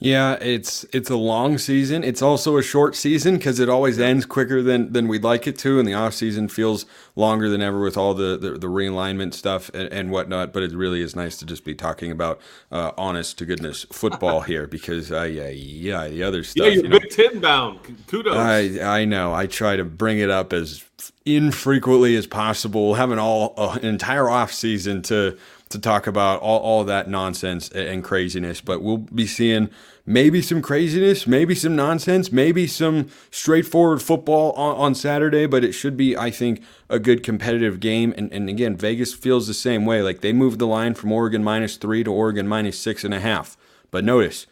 yeah, 0.04 0.34
it's 0.42 0.84
it's 0.92 1.12
a 1.12 1.16
long 1.16 1.60
season. 1.60 2.04
It's 2.04 2.24
also 2.24 2.58
a 2.58 2.64
short 2.64 2.96
season 2.96 3.38
because 3.38 3.60
it 3.60 3.70
always 3.70 4.00
ends 4.00 4.26
quicker 4.26 4.64
than 4.64 4.92
than 4.94 5.08
we'd 5.08 5.24
like 5.24 5.46
it 5.46 5.60
to, 5.60 5.78
and 5.78 5.88
the 5.88 5.94
off 5.94 6.16
season 6.16 6.48
feels 6.48 6.88
longer 7.16 7.50
than 7.50 7.62
ever 7.62 7.80
with 7.80 7.98
all 7.98 8.16
the 8.16 8.36
the, 8.36 8.54
the 8.54 8.66
realignment 8.66 9.36
stuff 9.36 9.70
and, 9.76 9.94
and, 9.94 10.10
whatnot. 10.10 10.54
But 10.54 10.64
it 10.64 10.72
really 10.72 11.02
is 11.02 11.16
nice 11.16 11.38
to 11.38 11.46
just 11.46 11.64
be 11.64 11.76
talking 11.76 12.10
about 12.10 12.42
uh, 12.72 12.94
honest 12.98 13.38
to 13.38 13.46
goodness 13.46 13.86
football 13.92 14.42
here 14.42 14.66
because 14.66 15.12
uh, 15.12 15.22
yeah 15.22 15.50
yeah 15.50 16.08
the 16.08 16.24
other 16.24 16.44
stuff. 16.44 16.66
Yeah, 16.66 16.72
you're 16.72 16.84
you 16.84 16.90
know, 16.90 17.00
Big 17.00 17.12
Ten 17.12 17.40
bound. 17.40 17.80
Kudos. 18.08 18.36
I 18.36 19.02
I 19.02 19.06
know. 19.06 19.36
I 19.36 19.46
try 19.46 19.76
to 19.76 19.86
bring 19.86 20.18
it 20.18 20.32
up 20.32 20.52
as 20.52 20.84
infrequently 21.26 22.16
as 22.16 22.26
possible, 22.26 22.96
having 22.96 23.20
all 23.20 23.54
uh, 23.56 23.78
an 23.80 23.86
entire 23.86 24.28
off 24.28 24.52
season 24.52 25.04
to 25.04 25.38
to 25.72 25.80
talk 25.80 26.08
about 26.08 26.42
all, 26.42 26.60
all 26.60 26.84
that 26.84 27.10
nonsense 27.10 27.70
and 27.70 28.04
craziness. 28.04 28.62
But 28.62 28.82
we'll 28.82 28.98
be 28.98 29.28
seeing 29.28 29.70
maybe 30.06 30.42
some 30.42 30.62
craziness, 30.62 31.28
maybe 31.28 31.56
some 31.56 31.76
nonsense, 31.76 32.32
maybe 32.32 32.68
some 32.68 33.08
straightforward 33.30 34.02
football 34.02 34.52
on, 34.54 34.76
on 34.78 34.96
Saturday, 34.96 35.46
but 35.46 35.64
it 35.64 35.74
should 35.74 35.98
be, 35.98 36.18
I 36.18 36.32
think, 36.32 36.62
a 36.90 37.00
good 37.00 37.24
competitive 37.24 37.80
game. 37.80 38.14
And, 38.18 38.32
and 38.32 38.50
again, 38.50 38.76
Vegas 38.76 39.14
feels 39.14 39.48
the 39.48 39.54
same 39.54 39.86
way. 39.86 40.02
Like 40.02 40.22
they 40.22 40.34
moved 40.34 40.60
the 40.60 40.68
line 40.68 40.94
from 40.94 41.12
Oregon 41.12 41.44
minus 41.44 41.78
three 41.78 42.04
to 42.04 42.12
Oregon 42.12 42.48
minus 42.48 42.78
six 42.78 43.04
and 43.04 43.14
a 43.14 43.20
half. 43.20 43.58
But 43.92 44.04
notice, 44.04 44.48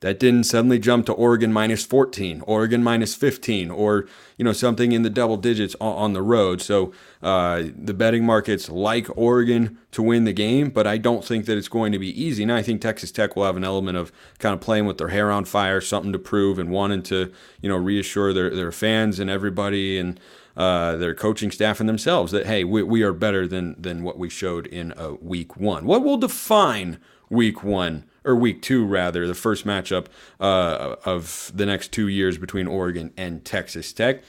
that 0.00 0.20
didn't 0.20 0.44
suddenly 0.44 0.78
jump 0.78 1.06
to 1.06 1.12
Oregon 1.12 1.52
minus 1.52 1.84
14, 1.84 2.42
Oregon 2.46 2.84
minus 2.84 3.16
15, 3.16 3.70
or 3.70 4.06
you 4.36 4.44
know 4.44 4.52
something 4.52 4.92
in 4.92 5.02
the 5.02 5.10
double 5.10 5.36
digits 5.36 5.74
on, 5.80 6.12
the 6.12 6.22
road. 6.22 6.62
So 6.62 6.92
uh, 7.20 7.64
the 7.76 7.94
betting 7.94 8.24
markets 8.24 8.68
like 8.68 9.08
Oregon 9.16 9.78
to 9.90 10.02
win 10.02 10.24
the 10.24 10.32
game, 10.32 10.70
but 10.70 10.86
I 10.86 10.98
don't 10.98 11.24
think 11.24 11.46
that 11.46 11.58
it's 11.58 11.68
going 11.68 11.90
to 11.92 11.98
be 11.98 12.20
easy. 12.20 12.44
Now 12.44 12.56
I 12.56 12.62
think 12.62 12.80
Texas 12.80 13.10
Tech 13.10 13.34
will 13.34 13.44
have 13.44 13.56
an 13.56 13.64
element 13.64 13.96
of 13.96 14.12
kind 14.38 14.54
of 14.54 14.60
playing 14.60 14.86
with 14.86 14.98
their 14.98 15.08
hair 15.08 15.32
on 15.32 15.44
fire, 15.44 15.80
something 15.80 16.12
to 16.12 16.18
prove, 16.18 16.58
and 16.58 16.70
wanting 16.70 17.02
to 17.04 17.32
you 17.60 17.68
know 17.68 17.76
reassure 17.76 18.32
their 18.32 18.50
their 18.50 18.72
fans 18.72 19.18
and 19.18 19.30
everybody 19.30 19.98
and. 19.98 20.20
Uh, 20.56 20.96
their 20.96 21.14
coaching 21.14 21.52
staff 21.52 21.78
and 21.78 21.88
themselves 21.88 22.32
that 22.32 22.44
hey 22.44 22.64
we, 22.64 22.82
we 22.82 23.04
are 23.04 23.12
better 23.12 23.46
than 23.46 23.80
than 23.80 24.02
what 24.02 24.18
we 24.18 24.28
showed 24.28 24.66
in 24.66 24.92
uh, 24.94 25.12
week 25.20 25.56
one. 25.56 25.84
What 25.84 26.02
will 26.02 26.16
define 26.16 26.98
week 27.30 27.62
one 27.62 28.04
or 28.28 28.36
week 28.36 28.60
two 28.60 28.84
rather, 28.84 29.26
the 29.26 29.34
first 29.34 29.66
matchup 29.66 30.06
uh, 30.38 30.96
of 31.04 31.50
the 31.54 31.64
next 31.64 31.92
two 31.92 32.08
years 32.08 32.36
between 32.36 32.66
Oregon 32.66 33.12
and 33.16 33.44
Texas 33.44 33.92
Tech. 33.92 34.22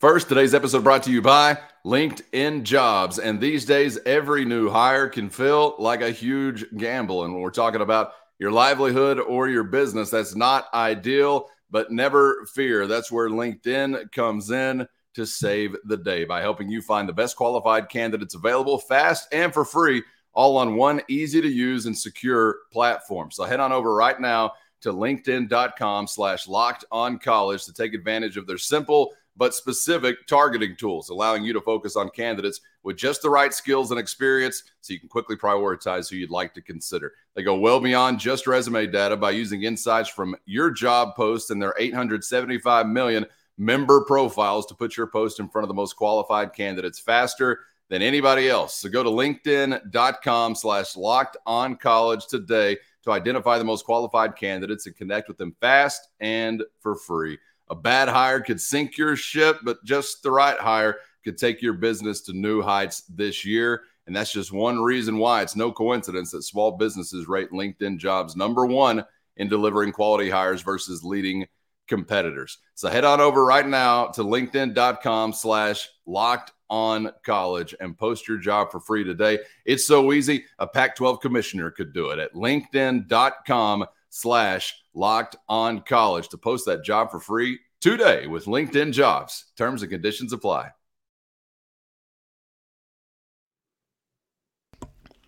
First, 0.00 0.28
today's 0.28 0.52
episode 0.52 0.82
brought 0.82 1.04
to 1.04 1.12
you 1.12 1.22
by 1.22 1.58
LinkedIn 1.86 2.64
Jobs. 2.64 3.20
And 3.20 3.40
these 3.40 3.64
days, 3.64 4.00
every 4.04 4.44
new 4.44 4.68
hire 4.68 5.08
can 5.08 5.30
feel 5.30 5.76
like 5.78 6.02
a 6.02 6.10
huge 6.10 6.64
gamble. 6.76 7.22
And 7.22 7.32
when 7.32 7.42
we're 7.42 7.50
talking 7.50 7.80
about 7.80 8.14
your 8.40 8.50
livelihood 8.50 9.20
or 9.20 9.48
your 9.48 9.62
business, 9.62 10.10
that's 10.10 10.34
not 10.34 10.66
ideal, 10.74 11.48
but 11.70 11.92
never 11.92 12.44
fear. 12.52 12.88
That's 12.88 13.12
where 13.12 13.30
LinkedIn 13.30 14.10
comes 14.10 14.50
in 14.50 14.88
to 15.14 15.24
save 15.24 15.76
the 15.84 15.98
day 15.98 16.24
by 16.24 16.40
helping 16.40 16.68
you 16.68 16.82
find 16.82 17.08
the 17.08 17.12
best 17.12 17.36
qualified 17.36 17.88
candidates 17.88 18.34
available 18.34 18.78
fast 18.78 19.28
and 19.32 19.54
for 19.54 19.64
free 19.64 20.02
all 20.34 20.56
on 20.56 20.76
one 20.76 21.00
easy 21.08 21.40
to 21.40 21.48
use 21.48 21.86
and 21.86 21.96
secure 21.96 22.58
platform. 22.72 23.30
So 23.30 23.44
head 23.44 23.60
on 23.60 23.72
over 23.72 23.94
right 23.94 24.20
now 24.20 24.52
to 24.82 24.92
linkedin.com 24.92 26.06
slash 26.06 26.48
locked 26.48 26.84
on 26.90 27.18
college 27.18 27.64
to 27.64 27.72
take 27.72 27.94
advantage 27.94 28.36
of 28.36 28.46
their 28.46 28.58
simple 28.58 29.12
but 29.36 29.54
specific 29.54 30.26
targeting 30.26 30.76
tools, 30.76 31.08
allowing 31.08 31.42
you 31.42 31.52
to 31.54 31.60
focus 31.60 31.96
on 31.96 32.10
candidates 32.10 32.60
with 32.82 32.96
just 32.96 33.22
the 33.22 33.30
right 33.30 33.54
skills 33.54 33.90
and 33.90 33.98
experience 33.98 34.64
so 34.80 34.92
you 34.92 35.00
can 35.00 35.08
quickly 35.08 35.36
prioritize 35.36 36.10
who 36.10 36.16
you'd 36.16 36.30
like 36.30 36.52
to 36.52 36.60
consider. 36.60 37.12
They 37.34 37.42
go 37.42 37.56
well 37.56 37.80
beyond 37.80 38.18
just 38.20 38.46
resume 38.46 38.90
data 38.90 39.16
by 39.16 39.30
using 39.30 39.62
insights 39.62 40.08
from 40.08 40.36
your 40.44 40.70
job 40.70 41.16
post 41.16 41.50
and 41.50 41.62
their 41.62 41.74
875 41.78 42.86
million 42.86 43.24
member 43.56 44.04
profiles 44.04 44.66
to 44.66 44.74
put 44.74 44.96
your 44.96 45.06
post 45.06 45.40
in 45.40 45.48
front 45.48 45.64
of 45.64 45.68
the 45.68 45.74
most 45.74 45.94
qualified 45.94 46.52
candidates 46.52 46.98
faster 46.98 47.60
than 47.92 48.00
anybody 48.00 48.48
else. 48.48 48.76
So 48.76 48.88
go 48.88 49.02
to 49.02 49.10
linkedin.com 49.10 50.54
slash 50.54 50.96
locked 50.96 51.36
on 51.44 51.76
college 51.76 52.26
today 52.26 52.78
to 53.04 53.10
identify 53.12 53.58
the 53.58 53.64
most 53.64 53.84
qualified 53.84 54.34
candidates 54.34 54.86
and 54.86 54.96
connect 54.96 55.28
with 55.28 55.36
them 55.36 55.54
fast 55.60 56.08
and 56.18 56.62
for 56.80 56.96
free. 56.96 57.36
A 57.68 57.74
bad 57.74 58.08
hire 58.08 58.40
could 58.40 58.62
sink 58.62 58.96
your 58.96 59.14
ship, 59.14 59.58
but 59.62 59.84
just 59.84 60.22
the 60.22 60.30
right 60.30 60.58
hire 60.58 61.00
could 61.22 61.36
take 61.36 61.60
your 61.60 61.74
business 61.74 62.22
to 62.22 62.32
new 62.32 62.62
heights 62.62 63.02
this 63.10 63.44
year. 63.44 63.82
And 64.06 64.16
that's 64.16 64.32
just 64.32 64.52
one 64.52 64.80
reason 64.80 65.18
why 65.18 65.42
it's 65.42 65.54
no 65.54 65.70
coincidence 65.70 66.30
that 66.30 66.44
small 66.44 66.70
businesses 66.78 67.28
rate 67.28 67.50
LinkedIn 67.50 67.98
jobs 67.98 68.36
number 68.36 68.64
one 68.64 69.04
in 69.36 69.50
delivering 69.50 69.92
quality 69.92 70.30
hires 70.30 70.62
versus 70.62 71.04
leading 71.04 71.46
competitors. 71.88 72.56
So 72.74 72.88
head 72.88 73.04
on 73.04 73.20
over 73.20 73.44
right 73.44 73.68
now 73.68 74.06
to 74.06 74.22
linkedin.com 74.22 75.34
slash 75.34 75.90
locked 76.06 76.52
on 76.72 77.12
college 77.22 77.74
and 77.80 77.98
post 77.98 78.26
your 78.26 78.38
job 78.38 78.72
for 78.72 78.80
free 78.80 79.04
today. 79.04 79.38
It's 79.66 79.86
so 79.86 80.10
easy. 80.14 80.46
A 80.58 80.66
Pac 80.66 80.96
12 80.96 81.20
commissioner 81.20 81.70
could 81.70 81.92
do 81.92 82.08
it 82.08 82.18
at 82.18 82.32
linkedin.com 82.32 83.84
slash 84.08 84.74
locked 84.94 85.36
on 85.50 85.82
college 85.82 86.28
to 86.30 86.38
post 86.38 86.64
that 86.64 86.82
job 86.82 87.10
for 87.10 87.20
free 87.20 87.58
today 87.82 88.26
with 88.26 88.46
LinkedIn 88.46 88.92
jobs. 88.92 89.52
Terms 89.54 89.82
and 89.82 89.90
conditions 89.90 90.32
apply. 90.32 90.70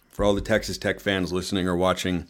For 0.09 0.25
all 0.25 0.35
the 0.35 0.41
Texas 0.41 0.79
Tech 0.79 0.99
fans 0.99 1.31
listening 1.31 1.69
or 1.69 1.77
watching 1.77 2.27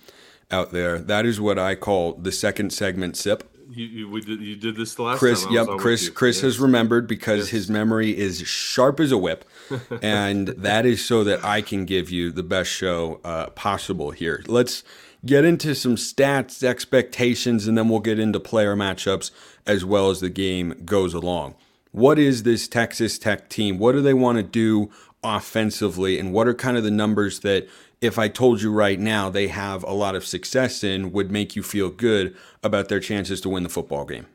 out 0.51 0.73
there, 0.73 0.99
that 0.99 1.25
is 1.25 1.41
what 1.41 1.59
I 1.59 1.77
call 1.77 2.15
the 2.15 2.33
second 2.33 2.73
segment 2.73 3.17
sip. 3.17 3.54
You, 3.71 3.87
you, 3.87 4.09
we 4.09 4.21
did, 4.21 4.41
you 4.41 4.57
did 4.57 4.77
this 4.77 4.95
the 4.95 5.03
last 5.03 5.19
Chris, 5.19 5.47
yep, 5.51 5.67
Chris. 5.79 6.09
Chris 6.11 6.37
Yes. 6.37 6.43
has 6.43 6.59
remembered 6.61 7.07
because 7.07 7.41
Yes. 7.41 7.49
his 7.49 7.71
memory 7.71 8.17
is 8.17 8.41
sharp 8.47 9.01
as 9.01 9.11
a 9.13 9.19
whip, 9.19 9.45
and 10.03 10.49
that 10.49 10.85
is 10.87 11.05
so 11.05 11.25
that 11.25 11.45
I 11.45 11.63
can 11.63 11.85
give 11.85 12.11
you 12.11 12.31
the 12.31 12.43
best 12.43 12.71
show 12.71 13.21
uh, 13.25 13.47
possible 13.51 14.11
here. 14.11 14.43
Let's 14.47 14.83
get 15.25 15.45
into 15.45 15.75
some 15.75 15.97
stats, 15.97 16.63
expectations, 16.63 17.67
and 17.67 17.77
then 17.79 17.89
we'll 17.89 18.01
get 18.01 18.19
into 18.19 18.39
player 18.39 18.77
matchups 18.77 19.31
as 19.67 19.85
well 19.85 20.11
as 20.11 20.21
the 20.21 20.29
game 20.31 20.75
goes 20.85 21.15
along. 21.15 21.55
What 21.93 22.19
is 22.19 22.43
this 22.43 22.69
Texas 22.69 23.19
Tech 23.19 23.49
team? 23.49 23.79
What 23.79 23.93
do 23.93 24.03
they 24.03 24.15
want 24.15 24.37
to 24.37 24.43
do 24.43 24.91
offensively, 25.23 26.19
and 26.19 26.33
what 26.33 26.47
are 26.49 26.55
kind 26.55 26.77
of 26.77 26.85
the 26.85 26.91
numbers 26.91 27.41
that? 27.41 27.67
If 28.05 28.19
I 28.19 28.29
told 28.29 28.61
you 28.63 28.71
right 28.73 29.01
now 29.01 29.31
they 29.31 29.49
have 29.49 29.83
a 29.85 29.93
lot 29.93 30.15
of 30.15 30.25
success 30.27 30.85
in, 30.85 31.11
would 31.13 31.31
make 31.31 31.57
you 31.57 31.63
feel 31.63 31.89
good 31.91 32.37
about 32.63 32.89
their 32.89 33.01
chances 33.01 33.41
to 33.41 33.49
win 33.49 33.63
the 33.63 33.69
football 33.69 34.05
game. 34.05 34.27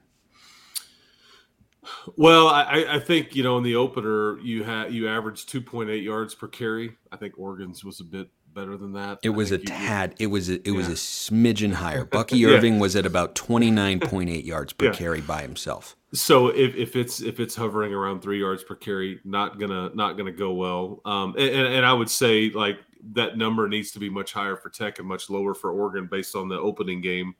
Well, 2.15 2.47
I, 2.49 2.85
I 2.89 2.99
think 2.99 3.35
you 3.35 3.43
know 3.43 3.57
in 3.57 3.63
the 3.63 3.75
opener 3.75 4.37
you 4.39 4.63
had 4.63 4.93
you 4.93 5.07
averaged 5.07 5.49
two 5.49 5.61
point 5.61 5.89
eight 5.89 6.03
yards 6.03 6.35
per 6.35 6.47
carry. 6.47 6.95
I 7.11 7.17
think 7.17 7.37
Oregon's 7.39 7.83
was 7.83 7.99
a 7.99 8.03
bit 8.03 8.29
better 8.53 8.77
than 8.77 8.93
that. 8.93 9.19
It 9.23 9.29
I 9.29 9.33
was 9.33 9.51
a 9.51 9.57
tad. 9.57 10.15
It 10.19 10.27
was 10.27 10.49
a, 10.49 10.67
it 10.67 10.71
was 10.71 10.87
a 10.87 10.93
smidgen 10.93 11.73
higher. 11.73 12.05
Bucky 12.11 12.37
Yeah. 12.39 12.49
Irving 12.49 12.79
was 12.79 12.95
at 12.95 13.05
about 13.05 13.33
twenty 13.35 13.71
nine 13.71 13.99
point 13.99 14.29
eight 14.29 14.45
yards 14.45 14.73
per 14.73 14.85
Yeah. 14.85 14.91
carry 14.93 15.21
by 15.21 15.41
himself. 15.41 15.95
So 16.13 16.47
if, 16.47 16.75
if 16.75 16.95
it's 16.95 17.21
if 17.21 17.39
it's 17.39 17.55
hovering 17.55 17.93
around 17.93 18.21
three 18.21 18.39
yards 18.39 18.63
per 18.63 18.75
carry, 18.75 19.19
not 19.23 19.59
gonna 19.59 19.91
not 19.95 20.17
gonna 20.17 20.31
go 20.31 20.53
well. 20.53 21.01
Um, 21.05 21.35
and, 21.37 21.49
and 21.49 21.67
and 21.75 21.85
I 21.85 21.93
would 21.93 22.09
say 22.09 22.49
like 22.49 22.77
that 23.13 23.37
number 23.37 23.67
needs 23.67 23.91
to 23.91 23.99
be 23.99 24.09
much 24.09 24.33
higher 24.33 24.55
for 24.55 24.69
Tech 24.69 24.99
and 24.99 25.07
much 25.07 25.29
lower 25.29 25.53
for 25.53 25.71
Oregon 25.71 26.07
based 26.07 26.35
on 26.35 26.49
the 26.49 26.59
opening 26.59 27.01
game, 27.01 27.35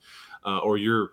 uh, 0.45 0.59
or 0.59 0.77
you're 0.77 1.11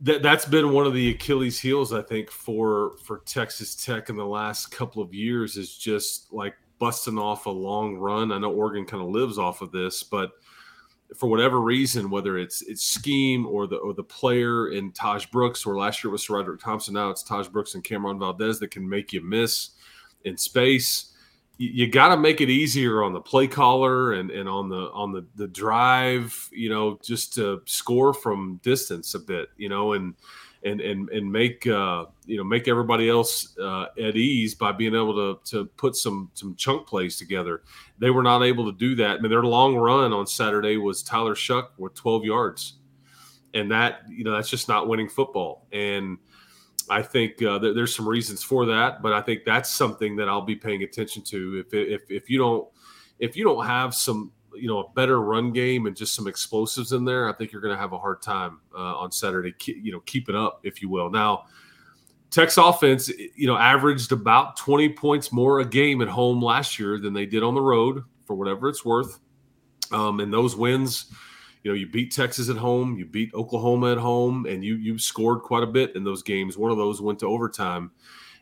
that 0.00 0.22
that's 0.22 0.46
been 0.46 0.72
one 0.72 0.86
of 0.86 0.94
the 0.94 1.10
Achilles 1.10 1.60
heels 1.60 1.92
I 1.92 2.02
think 2.02 2.30
for 2.30 2.96
for 3.04 3.18
Texas 3.26 3.74
Tech 3.74 4.08
in 4.08 4.16
the 4.16 4.26
last 4.26 4.70
couple 4.70 5.02
of 5.02 5.12
years 5.12 5.56
is 5.56 5.76
just 5.76 6.32
like 6.32 6.54
busting 6.78 7.18
off 7.18 7.46
a 7.46 7.50
long 7.50 7.96
run. 7.96 8.32
I 8.32 8.38
know 8.38 8.52
Oregon 8.52 8.86
kind 8.86 9.02
of 9.02 9.10
lives 9.10 9.38
off 9.38 9.60
of 9.60 9.70
this, 9.70 10.02
but 10.02 10.32
for 11.16 11.28
whatever 11.28 11.60
reason, 11.60 12.10
whether 12.10 12.38
it's 12.38 12.62
it's 12.62 12.84
scheme 12.84 13.46
or 13.46 13.66
the 13.66 13.76
or 13.76 13.92
the 13.92 14.04
player 14.04 14.72
in 14.72 14.92
Tahj 14.92 15.30
Brooks, 15.30 15.66
or 15.66 15.76
last 15.76 16.02
year 16.02 16.10
it 16.10 16.12
was 16.12 16.30
Roderick 16.30 16.60
Thompson, 16.60 16.94
now 16.94 17.10
it's 17.10 17.22
Tahj 17.22 17.50
Brooks 17.50 17.74
and 17.74 17.84
Cam'Ron 17.84 18.18
Valdez 18.18 18.58
that 18.60 18.70
can 18.70 18.88
make 18.88 19.12
you 19.12 19.20
miss 19.20 19.70
in 20.24 20.36
space. 20.36 21.12
You, 21.62 21.88
got 21.88 22.08
to 22.08 22.16
make 22.16 22.40
it 22.40 22.48
easier 22.48 23.02
on 23.02 23.12
the 23.12 23.20
play 23.20 23.46
caller 23.46 24.14
and, 24.14 24.30
and 24.30 24.48
on 24.48 24.70
the 24.70 24.90
on 24.92 25.12
the 25.12 25.26
the 25.34 25.46
drive, 25.46 26.48
you 26.50 26.70
know, 26.70 26.98
just 27.02 27.34
to 27.34 27.60
score 27.66 28.14
from 28.14 28.58
distance 28.62 29.12
a 29.12 29.18
bit, 29.18 29.50
you 29.58 29.68
know, 29.68 29.92
and 29.92 30.14
and 30.62 30.80
and 30.80 31.08
and 31.10 31.30
make 31.30 31.66
uh, 31.66 32.06
you 32.26 32.36
know 32.36 32.44
make 32.44 32.68
everybody 32.68 33.08
else 33.08 33.58
uh, 33.58 33.86
at 34.02 34.16
ease 34.16 34.54
by 34.54 34.72
being 34.72 34.94
able 34.94 35.14
to 35.14 35.50
to 35.50 35.66
put 35.76 35.96
some 35.96 36.30
some 36.34 36.54
chunk 36.56 36.86
plays 36.86 37.16
together. 37.16 37.62
They 37.98 38.10
were 38.10 38.22
not 38.22 38.42
able 38.42 38.70
to 38.70 38.78
do 38.78 38.94
that. 38.96 39.18
I 39.18 39.20
mean, 39.20 39.30
their 39.30 39.42
long 39.42 39.76
run 39.76 40.12
on 40.12 40.26
Saturday 40.26 40.76
was 40.76 41.02
Tyler 41.02 41.34
Shough 41.34 41.68
with 41.78 41.94
12 41.94 42.24
yards, 42.24 42.74
and 43.54 43.70
that 43.70 44.02
you 44.08 44.24
know 44.24 44.32
that's 44.32 44.50
just 44.50 44.68
not 44.68 44.88
winning 44.88 45.08
football. 45.08 45.66
And 45.72 46.18
I 46.90 47.02
think 47.02 47.42
uh, 47.42 47.58
there, 47.58 47.72
there's 47.72 47.94
some 47.94 48.08
reasons 48.08 48.42
for 48.42 48.66
that, 48.66 49.00
but 49.00 49.12
I 49.12 49.22
think 49.22 49.44
that's 49.44 49.70
something 49.70 50.16
that 50.16 50.28
I'll 50.28 50.42
be 50.44 50.56
paying 50.56 50.82
attention 50.82 51.22
to. 51.24 51.64
If 51.64 51.72
if 51.72 52.10
if 52.10 52.28
you 52.28 52.38
don't 52.38 52.68
if 53.18 53.36
you 53.36 53.44
don't 53.44 53.64
have 53.64 53.94
some 53.94 54.32
you 54.54 54.66
know 54.66 54.80
a 54.80 54.92
better 54.92 55.20
run 55.20 55.52
game 55.52 55.86
and 55.86 55.96
just 55.96 56.14
some 56.14 56.26
explosives 56.26 56.92
in 56.92 57.04
there, 57.04 57.28
I 57.28 57.32
think 57.32 57.52
you're 57.52 57.62
going 57.62 57.74
to 57.74 57.80
have 57.80 57.92
a 57.92 57.98
hard 57.98 58.20
time 58.20 58.60
uh, 58.74 58.96
on 58.98 59.12
Saturday. 59.12 59.52
Ke- 59.52 59.78
You 59.82 59.92
know, 59.92 60.00
keep 60.00 60.28
it 60.28 60.34
up, 60.34 60.60
if 60.64 60.82
you 60.82 60.88
will. 60.88 61.10
Now, 61.10 61.44
Tech's 62.30 62.58
offense, 62.58 63.08
you 63.08 63.46
know, 63.46 63.56
averaged 63.56 64.12
about 64.12 64.56
20 64.56 64.90
points 64.90 65.32
more 65.32 65.60
a 65.60 65.64
game 65.64 66.00
at 66.02 66.08
home 66.08 66.42
last 66.42 66.78
year 66.78 66.98
than 66.98 67.12
they 67.12 67.26
did 67.26 67.42
on 67.42 67.54
the 67.54 67.60
road, 67.60 68.02
for 68.24 68.34
whatever 68.34 68.68
it's 68.68 68.84
worth. 68.84 69.18
Um, 69.92 70.20
and 70.20 70.32
those 70.32 70.54
wins, 70.56 71.12
you 71.62 71.70
know, 71.70 71.74
you 71.74 71.86
beat 71.86 72.12
Texas 72.12 72.48
at 72.48 72.56
home, 72.56 72.96
you 72.96 73.04
beat 73.04 73.34
Oklahoma 73.34 73.92
at 73.92 73.98
home, 73.98 74.46
and 74.46 74.64
you 74.64 74.76
you 74.76 74.98
scored 74.98 75.42
quite 75.42 75.62
a 75.62 75.66
bit 75.66 75.94
in 75.94 76.04
those 76.04 76.22
games. 76.22 76.56
One 76.56 76.70
of 76.70 76.78
those 76.78 77.00
went 77.00 77.18
to 77.20 77.26
overtime. 77.26 77.90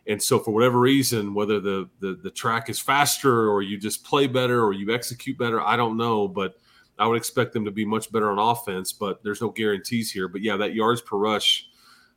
And 0.06 0.22
so, 0.22 0.38
for 0.38 0.52
whatever 0.52 0.78
reason, 0.78 1.34
whether 1.34 1.60
the, 1.60 1.88
the 2.00 2.18
the 2.22 2.30
track 2.30 2.70
is 2.70 2.78
faster 2.78 3.50
or 3.50 3.62
you 3.62 3.78
just 3.78 4.04
play 4.04 4.26
better 4.26 4.62
or 4.64 4.72
you 4.72 4.94
execute 4.94 5.36
better, 5.36 5.60
I 5.60 5.76
don't 5.76 5.96
know. 5.96 6.28
But 6.28 6.58
I 6.98 7.06
would 7.06 7.16
expect 7.16 7.52
them 7.52 7.64
to 7.64 7.70
be 7.70 7.84
much 7.84 8.10
better 8.10 8.30
on 8.30 8.38
offense. 8.38 8.92
But 8.92 9.22
there's 9.22 9.42
no 9.42 9.50
guarantees 9.50 10.10
here. 10.10 10.28
But 10.28 10.40
yeah, 10.40 10.56
that 10.56 10.74
yards 10.74 11.00
per 11.00 11.16
rush 11.16 11.68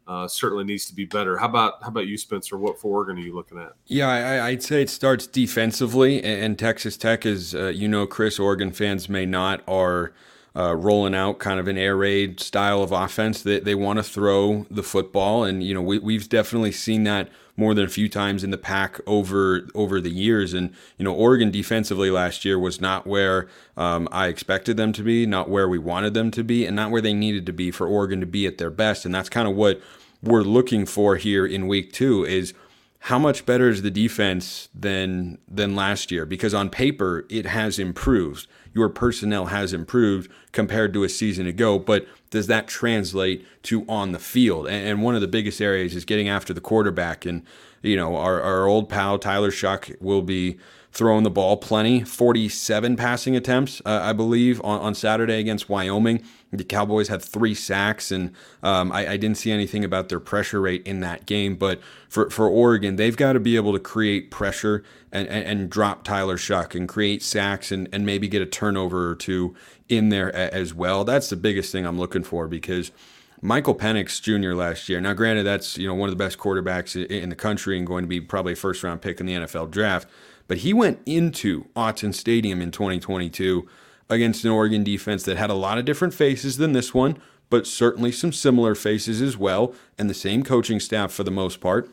uh, 0.08 0.28
certainly 0.28 0.64
needs 0.64 0.86
to 0.86 0.96
be 0.96 1.06
better. 1.06 1.38
How 1.38 1.48
about 1.48 1.82
how 1.82 1.90
about 1.90 2.08
you, 2.08 2.18
Spencer? 2.18 2.58
What 2.58 2.80
for 2.80 2.98
Oregon 2.98 3.18
are 3.18 3.26
you 3.26 3.34
looking 3.34 3.58
at? 3.58 3.74
Yeah, 3.88 4.08
I, 4.08 4.48
I'd 4.48 4.64
say 4.64 4.84
it 4.84 4.90
starts 4.90 5.26
defensively, 5.26 6.18
and, 6.18 6.44
and 6.44 6.60
Texas 6.60 6.96
Tech 6.96 7.26
is, 7.26 7.56
uh, 7.56 7.68
you 7.68 7.88
know, 7.88 8.06
Chris, 8.06 8.40
Oregon 8.40 8.72
fans 8.72 9.10
may 9.10 9.26
not 9.26 9.62
are 9.68 10.14
uh, 10.56 10.76
rolling 10.76 11.16
out 11.16 11.40
kind 11.40 11.60
of 11.60 11.68
an 11.68 11.78
air 11.78 11.96
raid 11.96 12.40
style 12.40 12.84
of 12.84 12.92
offense. 12.92 13.42
They, 13.42 13.60
they 13.60 13.76
want 13.76 13.98
to 13.98 14.04
throw 14.04 14.66
the 14.70 14.84
football, 14.84 15.44
and 15.44 15.64
you 15.64 15.74
know 15.74 15.82
we, 15.82 16.00
we've 16.00 16.28
definitely 16.28 16.72
seen 16.72 17.04
that 17.06 17.30
more 17.58 17.74
than 17.74 17.86
a 17.86 17.90
few 17.90 18.10
times 18.10 18.44
in 18.44 18.52
the 18.52 18.58
Pac 18.58 19.00
over 19.06 19.68
over 19.74 20.02
the 20.02 20.10
years. 20.10 20.54
And 20.54 20.74
you 20.98 21.06
know, 21.06 21.14
Oregon 21.14 21.52
defensively 21.52 22.12
last 22.12 22.44
year 22.44 22.60
was 22.60 22.82
not 22.82 23.08
where 23.08 23.48
um, 23.78 24.10
I 24.12 24.28
expected 24.28 24.78
them 24.78 24.92
to 24.94 25.04
be, 25.04 25.26
not 25.26 25.50
where 25.50 25.70
we 25.70 25.78
wanted 25.78 26.14
them 26.14 26.32
to 26.32 26.44
be, 26.44 26.66
and 26.66 26.76
not 26.76 26.92
where 26.92 27.02
they 27.02 27.14
needed 27.14 27.46
to 27.46 27.54
be 27.54 27.72
for 27.72 27.88
Oregon 27.88 28.20
to 28.20 28.26
be 28.26 28.46
at 28.46 28.58
their 28.58 28.72
best. 28.72 29.06
And 29.06 29.14
that's 29.14 29.30
kind 29.30 29.48
of 29.48 29.56
what 29.56 29.82
we're 30.22 30.42
looking 30.42 30.86
for 30.86 31.16
here 31.16 31.46
in 31.46 31.68
week 31.68 31.94
two 31.94 32.26
is 32.26 32.54
how 33.06 33.18
much 33.18 33.46
better 33.46 33.70
is 33.70 33.82
the 33.82 33.92
defense 33.92 34.70
than 34.76 35.38
than 35.48 35.76
last 35.76 36.12
year 36.12 36.26
because 36.26 36.54
on 36.54 36.70
paper 36.70 37.26
it 37.30 37.46
has 37.48 37.80
improved 37.80 38.48
your 38.74 38.90
personnel 38.90 39.48
has 39.48 39.74
improved 39.74 40.32
compared 40.52 40.94
to 40.94 41.04
a 41.04 41.10
season 41.10 41.48
ago 41.48 41.78
but 41.80 42.06
does 42.32 42.48
that 42.48 42.68
translate 42.68 43.46
to 43.64 43.86
on 43.88 44.14
the 44.14 44.20
field? 44.20 44.68
And, 44.68 45.02
one 45.02 45.16
of 45.16 45.22
the 45.22 45.28
biggest 45.28 45.62
areas 45.62 45.96
is 45.96 46.06
getting 46.06 46.30
after 46.30 46.54
the 46.54 46.62
quarterback 46.62 47.26
and 47.26 47.44
you 47.82 47.96
know 47.96 48.16
our, 48.16 48.42
our 48.42 48.68
old 48.68 48.88
pal 48.88 49.18
tyler 49.18 49.52
shough 49.52 49.96
will 50.00 50.22
be 50.22 50.58
throwing 50.92 51.24
the 51.24 51.30
ball 51.32 51.58
plenty 51.58 52.04
47 52.04 52.96
passing 52.96 53.36
attempts 53.36 53.82
uh, 53.86 54.02
i 54.04 54.14
believe 54.14 54.62
on, 54.64 54.80
on 54.82 54.94
saturday 54.94 55.40
against 55.40 55.70
wyoming 55.70 56.24
the 56.52 56.64
Cowboys 56.64 57.08
had 57.08 57.22
three 57.22 57.56
sacks, 57.56 58.12
and 58.12 58.34
um, 58.62 58.92
I, 58.92 59.12
I, 59.12 59.18
didn't 59.18 59.38
see 59.38 59.52
anything 59.52 59.86
about 59.86 60.10
their 60.10 60.20
pressure 60.20 60.60
rate 60.60 60.86
in 60.86 61.00
that 61.00 61.26
game. 61.26 61.56
But 61.56 61.80
for, 62.10 62.30
for 62.30 62.48
Oregon, 62.48 62.98
they've 62.98 63.16
got 63.16 63.34
to 63.34 63.40
be 63.40 63.56
able 63.56 63.72
to 63.72 63.80
create 63.80 64.32
pressure 64.32 64.84
and, 65.14 65.28
and, 65.30 65.46
and 65.46 65.70
drop 65.70 66.04
Tyler 66.04 66.38
Shough 66.38 66.76
and 66.76 66.90
create 66.90 67.24
sacks 67.24 67.72
and, 67.72 67.88
and 67.94 68.06
maybe 68.06 68.28
get 68.28 68.42
a 68.42 68.46
turnover 68.46 69.10
or 69.10 69.16
two 69.16 69.56
in 69.88 70.10
there 70.10 70.34
as 70.36 70.74
well. 70.74 71.06
That's 71.06 71.30
the 71.30 71.38
biggest 71.38 71.72
thing 71.72 71.86
I'm 71.86 71.98
looking 71.98 72.24
for 72.24 72.48
because 72.48 72.92
Michael 73.42 73.76
Penix 73.76 74.22
Jr. 74.22 74.54
last 74.54 74.88
year. 74.90 75.02
Now, 75.02 75.14
granted, 75.14 75.44
that's 75.44 75.78
you 75.78 75.88
know 75.88 75.96
one 75.96 76.10
of 76.10 76.18
the 76.18 76.24
best 76.24 76.38
quarterbacks 76.38 77.04
in 77.06 77.30
the 77.30 77.36
country 77.36 77.78
and 77.78 77.88
going 77.88 78.04
to 78.04 78.08
be 78.08 78.20
probably 78.22 78.54
a 78.54 78.58
first 78.58 78.84
round 78.84 79.02
pick 79.02 79.20
in 79.20 79.26
the 79.26 79.34
NFL 79.34 79.72
draft. 79.72 80.08
But 80.48 80.60
he 80.60 80.74
went 80.74 81.00
into 81.06 81.66
Autzen 81.76 82.14
Stadium 82.14 82.62
in 82.62 82.72
2022 82.72 83.68
against 84.12 84.44
an 84.44 84.52
Oregon 84.52 84.84
defense 84.84 85.24
that 85.24 85.38
had 85.38 85.50
a 85.50 85.56
lot 85.56 85.78
of 85.78 85.86
different 85.86 86.14
faces 86.14 86.58
than 86.58 86.74
this 86.74 86.94
one, 86.94 87.18
but 87.50 87.66
certainly 87.66 88.12
some 88.12 88.32
similar 88.32 88.76
faces 88.76 89.22
as 89.22 89.38
well, 89.38 89.74
and 89.98 90.10
the 90.10 90.14
same 90.14 90.44
coaching 90.44 90.80
staff 90.80 91.12
for 91.12 91.24
the 91.24 91.32
most 91.32 91.62
part. 91.62 91.90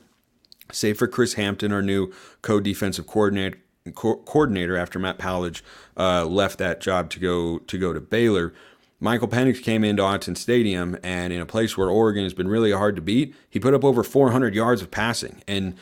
Save 0.70 0.98
for 0.98 1.06
Chris 1.06 1.34
Hampton, 1.34 1.72
our 1.72 1.80
new 1.80 2.12
co-defensive 2.42 3.06
coordinator, 3.06 3.58
co- 3.94 4.16
coordinator 4.16 4.76
after 4.76 4.98
Matt 4.98 5.18
Powledge 5.18 5.62
uh, 5.96 6.26
left 6.26 6.58
that 6.58 6.80
job 6.80 7.08
to 7.10 7.20
go 7.20 7.58
to 7.60 7.78
go 7.78 7.92
to 7.92 8.00
Baylor. 8.00 8.52
Michael 9.00 9.28
Penix 9.28 9.62
came 9.62 9.84
into 9.84 10.02
Autzen 10.02 10.36
Stadium, 10.36 10.98
and 11.04 11.32
in 11.32 11.40
a 11.40 11.46
place 11.46 11.78
where 11.78 11.88
Oregon 11.88 12.24
has 12.24 12.34
been 12.34 12.48
really 12.48 12.72
hard 12.72 12.96
to 12.96 13.02
beat, 13.02 13.34
he 13.48 13.60
put 13.60 13.72
up 13.72 13.84
over 13.84 14.02
400 14.02 14.54
yards 14.56 14.82
of 14.82 14.90
passing. 14.90 15.40
And 15.46 15.76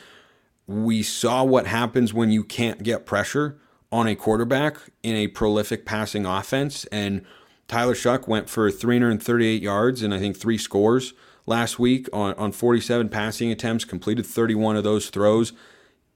we 0.66 1.02
saw 1.02 1.42
what 1.42 1.66
happens 1.66 2.12
when 2.12 2.30
you 2.30 2.44
can't 2.44 2.82
get 2.82 3.06
pressure 3.06 3.58
on 3.92 4.06
a 4.06 4.16
quarterback 4.16 4.76
in 5.02 5.14
a 5.14 5.28
prolific 5.28 5.84
passing 5.84 6.26
offense. 6.26 6.84
And 6.86 7.24
Tyler 7.68 7.94
Shough 7.94 8.26
went 8.26 8.48
for 8.48 8.70
338 8.70 9.62
yards 9.62 10.02
and 10.02 10.12
I 10.14 10.18
think 10.18 10.36
three 10.36 10.58
scores 10.58 11.14
last 11.46 11.78
week 11.78 12.08
on, 12.12 12.34
on 12.34 12.52
47 12.52 13.08
passing 13.08 13.50
attempts, 13.50 13.84
completed 13.84 14.26
31 14.26 14.76
of 14.76 14.84
those 14.84 15.10
throws. 15.10 15.52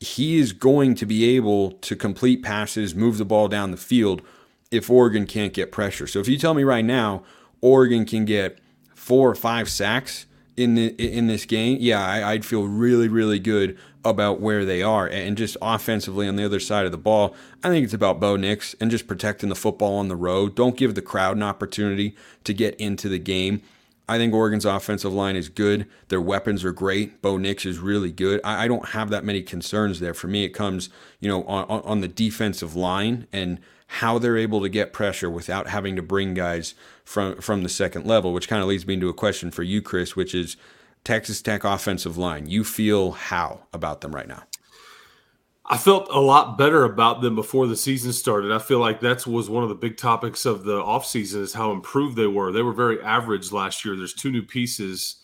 He 0.01 0.39
is 0.39 0.53
going 0.53 0.95
to 0.97 1.07
be 1.07 1.37
able 1.37 1.73
to 1.73 1.95
complete 1.95 2.43
passes, 2.43 2.95
move 2.95 3.19
the 3.19 3.25
ball 3.25 3.49
down 3.49 3.71
the 3.71 3.77
field 3.77 4.23
if 4.71 4.89
Oregon 4.89 5.27
can't 5.27 5.53
get 5.53 5.73
pressure. 5.73 6.07
So 6.07 6.21
if 6.21 6.29
you 6.29 6.39
tell 6.39 6.55
me 6.55 6.65
right 6.65 6.85
now 6.85 7.23
Oregon 7.61 8.07
can 8.07 8.25
get 8.25 8.59
four 8.95 9.31
or 9.31 9.35
five 9.35 9.69
sacks 9.69 10.27
in 10.61 10.75
the 10.75 10.89
in 10.99 11.27
this 11.27 11.47
game, 11.47 11.79
yeah, 11.81 12.05
I, 12.05 12.33
would 12.33 12.45
feel 12.45 12.65
really 12.65 13.09
really 13.09 13.39
good 13.39 13.79
about 14.05 14.41
where 14.41 14.65
they 14.65 14.83
are 14.83 15.07
and 15.07 15.37
just 15.37 15.57
offensively 15.61 16.29
on 16.29 16.37
the 16.37 16.45
other 16.45 16.61
side 16.61 16.87
of 16.87 16.93
the 16.93 16.99
ball. 16.99 17.35
I 17.63 17.69
think 17.69 17.85
it's 17.85 17.95
about 17.95 18.21
Bo 18.21 18.37
Nix 18.37 18.75
and 18.81 18.91
just 18.91 19.07
protecting 19.07 19.49
the 19.49 19.55
football 19.55 19.97
on 19.97 20.09
the 20.09 20.17
road. 20.17 20.55
Don't 20.55 20.77
give 20.77 20.95
the 20.95 21.03
crowd 21.03 21.37
an 21.37 21.43
opportunity 21.43 22.15
to 22.45 22.55
get 22.55 22.75
into 22.77 23.09
the 23.09 23.19
game. 23.19 23.63
I 24.09 24.19
think 24.19 24.35
Oregon's 24.35 24.65
offensive 24.65 25.13
line 25.13 25.37
is 25.37 25.49
good. 25.49 25.87
Their 26.09 26.21
weapons 26.21 26.65
are 26.65 26.73
great. 26.73 27.23
Bo 27.23 27.37
Nix 27.37 27.65
is 27.65 27.79
really 27.79 28.11
good. 28.11 28.41
I, 28.43 28.65
I 28.65 28.69
don't 28.69 28.89
have 28.91 29.09
that 29.11 29.25
many 29.25 29.41
concerns 29.41 30.01
there. 30.01 30.15
For 30.15 30.27
me, 30.27 30.45
it 30.45 30.51
comes, 30.51 30.91
you 31.21 31.29
know, 31.29 31.45
on, 31.45 31.81
on 31.83 32.01
the 32.01 32.09
defensive 32.09 32.75
line 32.75 33.29
and 33.33 33.61
how 33.95 34.19
they're 34.19 34.37
able 34.37 34.61
to 34.61 34.69
get 34.69 34.93
pressure 34.93 35.29
without 35.29 35.67
having 35.67 35.97
to 35.97 36.03
bring 36.03 36.33
guys 36.33 36.75
from 37.05 37.41
from 37.41 37.65
the 37.65 37.69
second 37.69 38.07
level, 38.07 38.33
which 38.33 38.49
kind 38.49 38.63
of 38.63 38.69
leads 38.69 38.87
me 38.87 38.95
into 38.95 39.09
a 39.09 39.15
question 39.15 39.51
for 39.51 39.65
you, 39.65 39.83
Chris, 39.83 40.15
which 40.15 40.33
is 40.33 40.57
Texas 41.03 41.43
Tech 41.43 41.65
offensive 41.65 42.17
line. 42.17 42.49
You 42.49 42.63
feel 42.63 43.11
how 43.11 43.63
about 43.73 44.01
them 44.01 44.15
right 44.15 44.29
now? 44.29 44.45
I 45.67 45.77
felt 45.77 46.09
a 46.11 46.21
lot 46.21 46.57
better 46.57 46.85
about 46.85 47.21
them 47.21 47.35
before 47.35 47.67
the 47.67 47.77
season 47.77 48.13
started. 48.13 48.53
I 48.53 48.61
feel 48.61 48.79
like 48.79 49.01
that 49.01 49.27
was 49.27 49.51
one 49.51 49.65
of 49.65 49.69
the 49.69 49.75
big 49.75 49.97
topics 49.97 50.47
of 50.47 50.63
the 50.63 50.81
offseason 50.81 51.43
is 51.43 51.55
how 51.55 51.73
improved 51.73 52.17
they 52.17 52.27
were. 52.27 52.53
They 52.53 52.63
were 52.63 52.73
very 52.73 53.01
average 53.03 53.51
last 53.51 53.85
year. 53.85 53.97
There's 53.97 54.15
two 54.15 54.31
new 54.31 54.43
pieces 54.43 55.17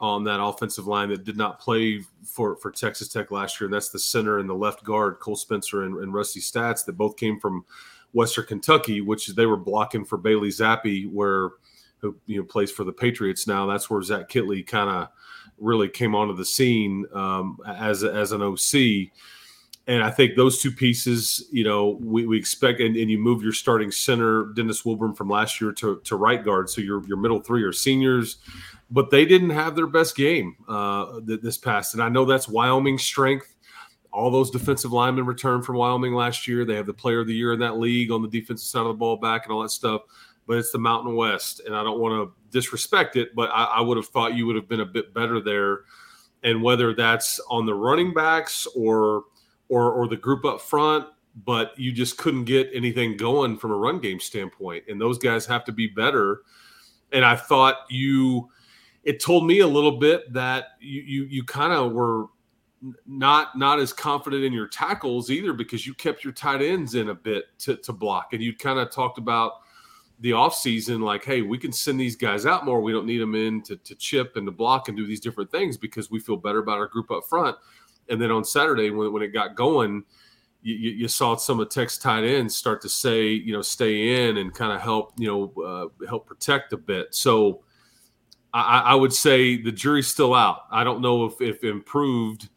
on 0.00 0.24
that 0.24 0.42
offensive 0.42 0.86
line 0.86 1.10
that 1.10 1.24
did 1.24 1.36
not 1.36 1.60
play 1.60 2.02
for, 2.24 2.56
for 2.56 2.70
Texas 2.70 3.08
Tech 3.08 3.30
last 3.30 3.60
year, 3.60 3.66
and 3.66 3.74
that's 3.74 3.90
the 3.90 3.98
center 3.98 4.38
and 4.38 4.48
the 4.48 4.54
left 4.54 4.82
guard, 4.82 5.18
Cole 5.20 5.36
Spencer 5.36 5.84
and, 5.84 5.96
and 5.98 6.14
Rusty 6.14 6.40
Staats, 6.40 6.84
that 6.84 6.96
both 6.96 7.16
came 7.16 7.38
from 7.38 7.64
Western 8.12 8.46
Kentucky, 8.46 9.00
which 9.00 9.28
they 9.28 9.46
were 9.46 9.56
blocking 9.56 10.04
for 10.04 10.18
Bailey 10.18 10.48
Zappe, 10.48 11.10
where 11.10 11.50
who 11.98 12.16
you 12.26 12.38
know 12.38 12.44
plays 12.44 12.70
for 12.70 12.84
the 12.84 12.92
Patriots 12.92 13.46
now. 13.46 13.66
That's 13.66 13.90
where 13.90 14.02
Zach 14.02 14.28
Kittley 14.28 14.66
kind 14.66 14.90
of 14.90 15.08
really 15.58 15.88
came 15.88 16.14
onto 16.14 16.34
the 16.34 16.44
scene 16.44 17.06
um, 17.12 17.58
as 17.66 18.04
as 18.04 18.32
an 18.32 18.42
OC 18.42 19.10
and 19.90 20.04
I 20.04 20.10
think 20.10 20.36
those 20.36 20.60
two 20.60 20.70
pieces, 20.70 21.48
you 21.50 21.64
know, 21.64 21.98
we, 22.00 22.24
we 22.24 22.38
expect, 22.38 22.80
and, 22.80 22.96
and, 22.96 23.10
you 23.10 23.18
move 23.18 23.42
your 23.42 23.52
starting 23.52 23.90
center, 23.90 24.52
Dennis 24.54 24.84
Wilburn, 24.84 25.14
from 25.14 25.28
last 25.28 25.60
year 25.60 25.72
to, 25.72 26.00
to 26.04 26.14
right 26.14 26.44
guard. 26.44 26.70
So 26.70 26.80
your, 26.80 27.04
your 27.08 27.16
middle 27.16 27.40
three 27.40 27.64
are 27.64 27.72
seniors, 27.72 28.36
but 28.90 29.10
they 29.10 29.24
didn't 29.24 29.50
have 29.50 29.74
their 29.74 29.88
best 29.88 30.14
game 30.14 30.54
uh, 30.68 31.18
this 31.24 31.58
past. 31.58 31.94
And 31.94 32.02
I 32.04 32.08
know 32.08 32.24
that's 32.24 32.48
Wyoming's 32.48 33.02
strength. 33.02 33.49
All 34.12 34.30
those 34.30 34.50
defensive 34.50 34.92
linemen 34.92 35.26
returned 35.26 35.64
from 35.64 35.76
Wyoming 35.76 36.14
last 36.14 36.48
year. 36.48 36.64
They 36.64 36.74
have 36.74 36.86
the 36.86 36.94
player 36.94 37.20
of 37.20 37.26
the 37.26 37.34
year 37.34 37.52
in 37.52 37.60
that 37.60 37.78
league 37.78 38.10
on 38.10 38.22
the 38.22 38.28
defensive 38.28 38.66
side 38.66 38.80
of 38.80 38.88
the 38.88 38.94
ball 38.94 39.16
back 39.16 39.44
and 39.44 39.52
all 39.52 39.62
that 39.62 39.70
stuff. 39.70 40.02
But 40.46 40.58
it's 40.58 40.72
the 40.72 40.78
Mountain 40.78 41.14
West. 41.14 41.60
And 41.64 41.76
I 41.76 41.82
don't 41.84 42.00
want 42.00 42.12
to 42.14 42.34
disrespect 42.50 43.16
it, 43.16 43.34
but 43.34 43.50
I, 43.50 43.64
I 43.64 43.80
would 43.80 43.96
have 43.96 44.08
thought 44.08 44.34
you 44.34 44.46
would 44.46 44.56
have 44.56 44.68
been 44.68 44.80
a 44.80 44.86
bit 44.86 45.14
better 45.14 45.40
there. 45.40 45.80
And 46.42 46.62
whether 46.62 46.94
that's 46.94 47.38
on 47.48 47.66
the 47.66 47.74
running 47.74 48.12
backs 48.12 48.66
or– 48.74 49.24
or 49.70 49.92
or 49.92 50.06
the 50.08 50.16
group 50.16 50.44
up 50.44 50.60
front, 50.60 51.06
but 51.44 51.78
you 51.78 51.92
just 51.92 52.18
couldn't 52.18 52.44
get 52.44 52.68
anything 52.74 53.16
going 53.16 53.56
from 53.56 53.70
a 53.70 53.76
run 53.76 53.98
game 54.00 54.20
standpoint. 54.20 54.84
And 54.88 55.00
those 55.00 55.16
guys 55.16 55.46
have 55.46 55.64
to 55.64 55.72
be 55.72 55.86
better. 55.86 56.42
And 57.12 57.24
I 57.24 57.36
thought 57.36 57.76
you 57.88 58.50
it 59.04 59.20
told 59.20 59.46
me 59.46 59.60
a 59.60 59.66
little 59.66 59.98
bit 59.98 60.30
that 60.34 60.72
you 60.80 61.00
you, 61.00 61.24
you 61.24 61.44
kind 61.44 61.72
of 61.72 61.92
were 61.92 62.26
not 63.06 63.58
not 63.58 63.78
as 63.78 63.92
confident 63.92 64.42
in 64.42 64.52
your 64.52 64.66
tackles 64.66 65.30
either 65.30 65.52
because 65.52 65.86
you 65.86 65.92
kept 65.92 66.24
your 66.24 66.32
tight 66.32 66.62
ends 66.62 66.94
in 66.94 67.10
a 67.10 67.14
bit 67.14 67.44
to, 67.58 67.76
to 67.76 67.92
block 67.92 68.32
and 68.32 68.42
you 68.42 68.56
kind 68.56 68.78
of 68.78 68.90
talked 68.90 69.18
about 69.18 69.60
the 70.20 70.30
offseason 70.30 71.02
like 71.02 71.22
hey 71.22 71.42
we 71.42 71.58
can 71.58 71.72
send 71.72 72.00
these 72.00 72.16
guys 72.16 72.46
out 72.46 72.64
more 72.64 72.80
we 72.80 72.90
don't 72.90 73.04
need 73.04 73.18
them 73.18 73.34
in 73.34 73.60
to, 73.60 73.76
to 73.76 73.94
chip 73.96 74.36
and 74.36 74.46
to 74.46 74.50
block 74.50 74.88
and 74.88 74.96
do 74.96 75.06
these 75.06 75.20
different 75.20 75.50
things 75.50 75.76
because 75.76 76.10
we 76.10 76.18
feel 76.18 76.36
better 76.36 76.60
about 76.60 76.78
our 76.78 76.86
group 76.86 77.10
up 77.10 77.22
front 77.28 77.54
and 78.10 78.20
then 78.20 78.30
on 78.30 78.44
Saturday, 78.44 78.90
when, 78.90 79.12
when 79.12 79.22
it 79.22 79.28
got 79.28 79.54
going, 79.54 80.02
you, 80.62 80.74
you 80.74 81.08
saw 81.08 81.36
some 81.36 81.60
of 81.60 81.70
Tech's 81.70 81.96
tight 81.96 82.24
ends 82.24 82.56
start 82.56 82.82
to 82.82 82.88
say, 82.88 83.28
you 83.28 83.52
know, 83.52 83.62
stay 83.62 84.26
in 84.26 84.36
and 84.36 84.52
kind 84.52 84.72
of 84.72 84.80
help, 84.82 85.12
you 85.16 85.26
know, 85.26 85.62
uh, 85.62 86.06
help 86.06 86.26
protect 86.26 86.72
a 86.72 86.76
bit. 86.76 87.14
So 87.14 87.62
I, 88.52 88.80
I, 88.80 88.94
would 88.94 89.12
say 89.12 89.62
the 89.62 89.72
jury's 89.72 90.08
still 90.08 90.34
out. 90.34 90.64
I 90.70 90.84
don't 90.84 91.00
know 91.00 91.24
if, 91.24 91.40
if 91.40 91.64
improved 91.64 92.48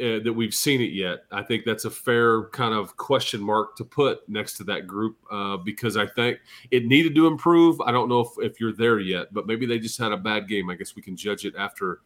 uh, 0.00 0.20
that 0.20 0.32
we've 0.32 0.54
seen 0.54 0.80
it 0.80 0.92
yet. 0.92 1.24
I 1.32 1.42
think 1.42 1.64
that's 1.64 1.84
a 1.84 1.90
fair 1.90 2.44
kind 2.50 2.74
of 2.74 2.96
question 2.96 3.40
mark 3.40 3.76
to 3.76 3.84
put 3.84 4.28
next 4.28 4.56
to 4.58 4.64
that 4.64 4.86
group 4.86 5.16
uh, 5.30 5.56
because 5.56 5.96
I 5.96 6.06
think 6.06 6.38
it 6.70 6.86
needed 6.86 7.14
to 7.16 7.26
improve. 7.26 7.80
I 7.80 7.90
don't 7.90 8.08
know 8.08 8.20
if, 8.20 8.28
if 8.38 8.60
you're 8.60 8.72
there 8.72 9.00
yet, 9.00 9.32
but 9.32 9.46
maybe 9.46 9.66
they 9.66 9.78
just 9.78 9.98
had 9.98 10.12
a 10.12 10.16
bad 10.16 10.48
game. 10.48 10.70
I 10.70 10.74
guess 10.74 10.94
we 10.94 11.02
can 11.02 11.16
judge 11.16 11.44
it 11.44 11.54
after 11.58 12.00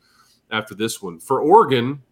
after 0.50 0.74
this 0.74 1.02
one. 1.02 1.18
For 1.18 1.40
Oregon, 1.40 2.02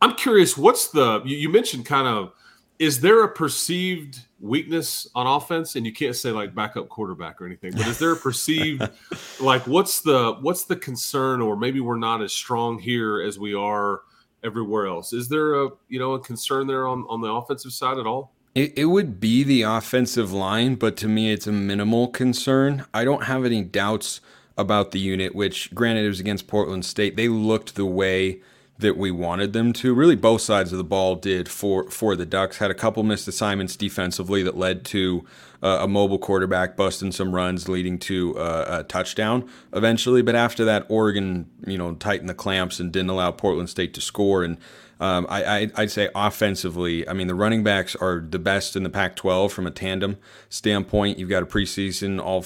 I'm 0.00 0.14
curious, 0.14 0.56
what's 0.56 0.88
the 0.88 1.22
you, 1.24 1.36
you 1.36 1.48
mentioned 1.48 1.86
kind 1.86 2.06
of 2.06 2.32
is 2.78 3.00
there 3.00 3.24
a 3.24 3.28
perceived 3.28 4.20
weakness 4.40 5.08
on 5.14 5.26
offense 5.26 5.74
and 5.74 5.84
you 5.84 5.92
can't 5.92 6.14
say 6.14 6.30
like 6.30 6.54
backup 6.54 6.88
quarterback 6.88 7.42
or 7.42 7.46
anything 7.46 7.72
but 7.72 7.86
is 7.88 7.98
there 7.98 8.12
a 8.12 8.16
perceived 8.16 8.88
like 9.40 9.66
what's 9.66 10.00
the 10.00 10.36
what's 10.42 10.62
the 10.64 10.76
concern 10.76 11.40
or 11.40 11.56
maybe 11.56 11.80
we're 11.80 11.98
not 11.98 12.22
as 12.22 12.32
strong 12.32 12.78
here 12.78 13.20
as 13.20 13.36
we 13.36 13.52
are 13.52 14.02
everywhere 14.44 14.86
else. 14.86 15.12
Is 15.12 15.28
there 15.28 15.54
a 15.54 15.70
you 15.88 15.98
know 15.98 16.12
a 16.12 16.20
concern 16.20 16.66
there 16.66 16.86
on 16.86 17.04
on 17.08 17.20
the 17.20 17.28
offensive 17.28 17.72
side 17.72 17.98
at 17.98 18.06
all? 18.06 18.32
It, 18.54 18.76
it 18.76 18.86
would 18.86 19.20
be 19.20 19.44
the 19.44 19.62
offensive 19.62 20.32
line 20.32 20.74
but 20.74 20.96
to 20.98 21.08
me 21.08 21.32
it's 21.32 21.46
a 21.46 21.52
minimal 21.52 22.08
concern. 22.08 22.84
I 22.92 23.04
don't 23.04 23.24
have 23.24 23.44
any 23.44 23.62
doubts 23.62 24.20
about 24.56 24.90
the 24.90 24.98
unit 24.98 25.34
which 25.34 25.72
granted 25.74 26.04
it 26.04 26.08
was 26.08 26.20
against 26.20 26.48
portland 26.48 26.84
state. 26.84 27.16
They 27.16 27.28
looked 27.28 27.74
the 27.74 27.86
way 27.86 28.40
that 28.78 28.96
we 28.96 29.10
wanted 29.10 29.52
them 29.52 29.72
to. 29.72 29.92
Really, 29.92 30.14
both 30.14 30.40
sides 30.40 30.72
of 30.72 30.78
the 30.78 30.84
ball 30.84 31.16
did 31.16 31.48
for 31.48 31.90
for 31.90 32.14
the 32.14 32.26
Ducks. 32.26 32.58
Had 32.58 32.70
a 32.70 32.74
couple 32.74 33.02
missed 33.02 33.26
assignments 33.26 33.76
defensively 33.76 34.42
that 34.42 34.56
led 34.56 34.84
to 34.86 35.24
uh, 35.62 35.78
a 35.82 35.88
mobile 35.88 36.18
quarterback 36.18 36.76
busting 36.76 37.12
some 37.12 37.34
runs, 37.34 37.68
leading 37.68 37.98
to 37.98 38.38
uh, 38.38 38.80
a 38.80 38.84
touchdown 38.84 39.48
eventually. 39.72 40.22
But 40.22 40.36
after 40.36 40.64
that, 40.64 40.86
Oregon, 40.88 41.50
you 41.66 41.76
know, 41.76 41.94
tightened 41.94 42.28
the 42.28 42.34
clamps 42.34 42.78
and 42.78 42.92
didn't 42.92 43.10
allow 43.10 43.32
Portland 43.32 43.68
State 43.68 43.94
to 43.94 44.00
score. 44.00 44.44
And 44.44 44.58
um, 45.00 45.26
I, 45.28 45.70
would 45.76 45.90
say 45.90 46.08
offensively, 46.14 47.08
I 47.08 47.12
mean, 47.12 47.28
the 47.28 47.34
running 47.34 47.62
backs 47.62 47.94
are 47.96 48.20
the 48.20 48.38
best 48.38 48.74
in 48.76 48.82
the 48.82 48.90
Pac 48.90 49.16
12 49.16 49.52
from 49.52 49.66
a 49.66 49.70
tandem 49.70 50.18
standpoint. 50.48 51.18
You've 51.18 51.28
got 51.28 51.42
a 51.42 51.46
preseason 51.46 52.20
all, 52.20 52.44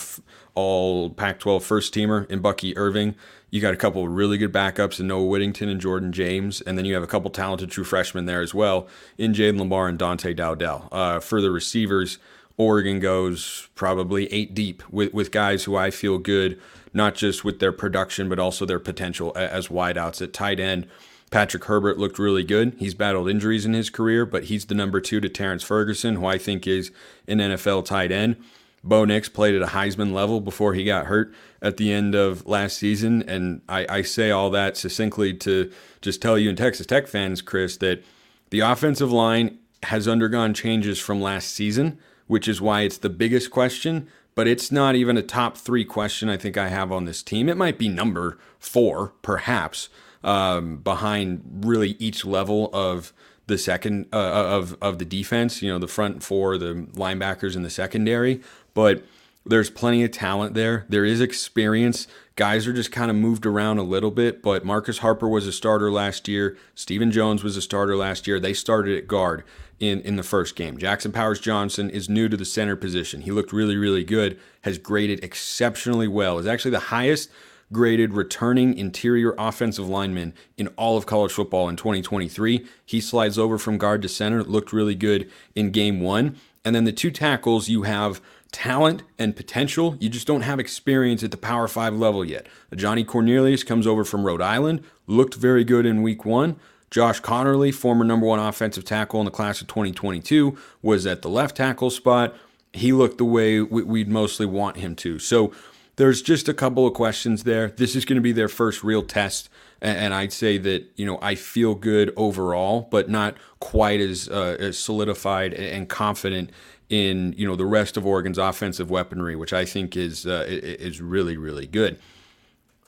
all 0.55 1.11
Pac 1.11 1.40
12 1.40 1.64
first 1.64 1.95
teamer 1.95 2.31
in 2.31 2.40
Bucky 2.40 2.77
Irving. 2.77 3.14
You 3.53 3.61
got 3.61 3.75
a 3.75 3.77
couple 3.77 4.09
really 4.09 4.38
good 4.38 4.51
backups 4.51 4.99
in 4.99 5.09
Noah 5.09 5.27
Whittington 5.27 5.69
and 5.69 5.79
Jordan 5.79 6.11
James. 6.11 6.62
And 6.62 6.79
then 6.79 6.87
you 6.87 6.95
have 6.95 7.03
a 7.03 7.07
couple 7.07 7.31
talented 7.31 7.71
true 7.71 7.85
freshmen 7.85 8.25
there 8.25 8.41
as 8.41 8.55
well 8.55 8.88
in 9.19 9.35
Jayden 9.35 9.59
Limar 9.59 9.91
and 9.91 9.99
Dante 9.99 10.33
Dowdell. 10.33 10.88
Uh, 10.91 11.21
for 11.21 11.43
the 11.43 11.51
receivers, 11.51 12.17
Oregon 12.57 12.99
goes 12.99 13.69
probably 13.75 14.33
eight 14.33 14.55
deep 14.55 14.83
with, 14.91 15.12
with 15.12 15.31
guys 15.31 15.65
who 15.65 15.77
I 15.77 15.91
feel 15.91 16.17
good, 16.17 16.59
not 16.95 17.15
just 17.15 17.45
with 17.45 17.61
their 17.61 17.73
production, 17.73 18.31
but 18.31 18.38
also 18.38 18.65
their 18.65 18.79
potential 18.79 19.35
as 19.37 19.69
wideouts 19.69 20.23
at 20.23 20.33
tight 20.33 20.59
end. 20.59 20.88
Patrick 21.31 21.65
Herbert 21.65 21.99
looked 21.99 22.19
really 22.19 22.45
good. 22.45 22.75
He's 22.79 22.95
battled 22.95 23.29
injuries 23.29 23.67
in 23.67 23.75
his 23.75 23.91
career, 23.91 24.25
but 24.25 24.45
he's 24.45 24.65
the 24.65 24.75
number 24.75 24.99
two 24.99 25.21
to 25.21 25.29
Terrence 25.29 25.62
Ferguson, 25.62 26.17
who 26.17 26.25
I 26.25 26.38
think 26.38 26.67
is 26.67 26.91
an 27.29 27.38
NFL 27.38 27.85
tight 27.85 28.12
end. 28.12 28.37
Bo 28.85 29.05
Nix 29.05 29.29
played 29.29 29.55
at 29.55 29.62
a 29.62 29.66
Heisman 29.66 30.12
level 30.12 30.40
before 30.40 30.75
he 30.75 30.85
got 30.85 31.07
hurt 31.07 31.33
at 31.61 31.77
the 31.77 31.92
end 31.92 32.14
of 32.14 32.47
last 32.47 32.79
season. 32.79 33.23
And 33.29 33.62
I, 33.68 33.87
I 33.88 34.03
say 34.03 34.31
all 34.31 34.51
that 34.51 34.77
succinctly 34.77 35.35
to 35.35 35.71
just 36.01 36.21
tell 36.21 36.37
you 36.37 36.49
and 36.49 36.59
Texas 36.59 36.87
Tech 36.87 37.07
fans, 37.07 37.42
Chris, 37.42 37.77
that 37.77 38.03
the 38.51 38.61
offensive 38.61 39.12
line 39.12 39.59
has 39.85 40.09
undergone 40.09 40.53
changes 40.55 40.99
from 40.99 41.21
last 41.21 41.51
season, 41.51 41.99
which 42.27 42.49
is 42.49 42.61
why 42.61 42.83
it's 42.83 42.99
the 42.99 43.09
biggest 43.09 43.51
question. 43.51 44.09
but 44.35 44.49
it's 44.49 44.73
not 44.73 44.95
even 44.95 45.16
a 45.16 45.23
top 45.23 45.57
three 45.57 45.85
question 45.85 46.29
I 46.29 46.37
think 46.37 46.57
I 46.57 46.68
have 46.68 46.90
on 46.90 47.05
this 47.05 47.23
team. 47.23 47.49
It 47.49 47.57
might 47.57 47.79
be 47.79 47.88
number 47.88 48.38
four, 48.59 49.12
perhaps, 49.23 49.88
um, 50.25 50.79
behind 50.79 51.42
really 51.64 51.90
each 51.99 52.25
level 52.25 52.71
of 52.73 53.12
the 53.49 53.59
second 53.59 54.07
uh, 54.12 54.16
of 54.16 54.77
of 54.81 54.99
the 54.99 55.05
defense. 55.05 55.61
You 55.62 55.73
know, 55.73 55.79
the 55.79 55.88
front 55.88 56.23
four, 56.23 56.57
the 56.57 56.87
linebackers, 56.95 57.57
and 57.57 57.64
the 57.64 57.71
secondary. 57.71 58.40
But 58.75 59.05
there's 59.45 59.71
plenty 59.71 60.05
of 60.05 60.11
talent 60.13 60.55
there. 60.55 60.87
There 60.89 61.05
is 61.05 61.21
experience. 61.21 62.07
Guys 62.37 62.67
are 62.67 62.73
just 62.73 62.93
kind 62.93 63.11
of 63.11 63.17
moved 63.17 63.45
around 63.45 63.79
a 63.79 63.83
little 63.83 64.11
bit, 64.11 64.43
but 64.43 64.65
Marcus 64.65 64.99
Harper 64.99 65.29
was 65.29 65.47
a 65.47 65.53
starter 65.53 65.91
last 65.91 66.29
year. 66.29 66.57
Stephen 66.75 67.11
Jones 67.11 67.43
was 67.43 67.57
a 67.57 67.63
starter 67.63 67.97
last 67.97 68.27
year. 68.27 68.39
They 68.39 68.55
started 68.55 68.97
at 68.97 69.09
guard 69.09 69.45
in, 69.81 70.01
in 70.03 70.17
the 70.17 70.23
first 70.23 70.55
game. 70.55 70.79
Jackson 70.79 71.13
Powers 71.13 71.41
Johnson 71.41 71.91
is 71.91 72.09
new 72.09 72.29
to 72.29 72.37
the 72.37 72.45
center 72.45 72.77
position. 72.77 73.23
He 73.23 73.33
looked 73.33 73.53
really, 73.53 73.77
really 73.77 74.05
good, 74.05 74.39
has 74.63 74.79
graded 74.79 75.23
exceptionally 75.25 76.09
well, 76.09 76.39
is 76.39 76.47
actually 76.47 76.71
the 76.71 76.79
highest 76.79 77.29
graded 77.73 78.13
returning 78.13 78.77
interior 78.79 79.35
offensive 79.39 79.89
lineman 79.89 80.35
in 80.57 80.69
all 80.77 80.97
of 80.97 81.07
college 81.07 81.33
football 81.33 81.69
in 81.69 81.77
2023. 81.77 82.67
He 82.85 83.01
slides 83.01 83.39
over 83.39 83.59
from 83.59 83.79
guard 83.79 84.03
to 84.03 84.09
center, 84.09 84.45
looked 84.45 84.73
really 84.73 84.95
good 84.95 85.31
in 85.55 85.71
game 85.71 86.01
one. 86.01 86.37
And 86.65 86.77
then 86.77 86.85
the 86.85 86.93
two 86.93 87.11
tackles, 87.11 87.69
you 87.69 87.83
have 87.83 88.21
talent 88.53 89.03
and 89.19 89.35
potential. 89.35 89.97
You 89.99 90.09
just 90.09 90.27
don't 90.27 90.43
have 90.43 90.61
experience 90.61 91.23
at 91.23 91.31
the 91.31 91.37
Power 91.37 91.67
Five 91.67 91.95
level 91.95 92.25
yet. 92.25 92.47
Ajani 92.71 93.07
Cornelius 93.07 93.65
comes 93.65 93.87
over 93.87 94.05
from 94.05 94.25
Rhode 94.25 94.43
Island, 94.43 94.85
looked 95.07 95.35
very 95.35 95.65
good 95.65 95.87
in 95.87 96.03
week 96.03 96.25
one. 96.25 96.57
Josh 96.91 97.23
Conerly, 97.23 97.75
former 97.75 98.05
number 98.05 98.27
one 98.27 98.38
offensive 98.38 98.85
tackle 98.85 99.19
in 99.21 99.25
the 99.25 99.31
class 99.31 99.62
of 99.62 99.67
2022, 99.67 100.59
was 100.83 101.07
at 101.07 101.23
the 101.23 101.31
left 101.31 101.57
tackle 101.57 101.88
spot. 101.88 102.37
He 102.75 102.93
looked 102.93 103.17
the 103.17 103.25
way 103.25 103.62
we'd 103.62 104.09
mostly 104.09 104.45
want 104.45 104.77
him 104.77 104.95
to. 104.97 105.19
So 105.19 105.53
there's 105.97 106.21
just 106.21 106.49
a 106.49 106.55
couple 106.55 106.87
of 106.87 106.93
questions 106.93 107.45
there. 107.45 107.69
This 107.69 107.97
is 107.97 108.05
going 108.05 108.17
to 108.17 108.23
be 108.23 108.33
their 108.33 108.49
first 108.49 108.85
real 108.85 109.03
test. 109.03 109.49
And 109.81 110.15
I'd 110.15 110.33
say 110.33 110.59
that, 110.59 110.85
you 110.95 111.05
know, 111.05 111.19
I 111.21 111.35
feel 111.35 111.75
good 111.75 112.12
overall, 112.17 112.87
but 112.91 113.09
not 113.09 113.37
quite 113.59 114.01
as, 114.01 114.29
uh, 114.29 114.57
as 114.61 114.79
solidified 114.79 115.55
and 115.55 115.88
confident 115.88 116.51
in, 116.92 117.33
you 117.38 117.46
know, 117.46 117.57
the 117.57 117.64
rest 117.64 117.96
of 117.96 118.05
Oregon's 118.05 118.37
offensive 118.37 118.90
weaponry, 118.90 119.35
which 119.35 119.55
I 119.55 119.64
think 119.64 119.96
is, 119.96 120.26
uh, 120.26 120.44
is 120.46 121.00
really, 121.00 121.38
really 121.38 121.66
good. 121.66 121.98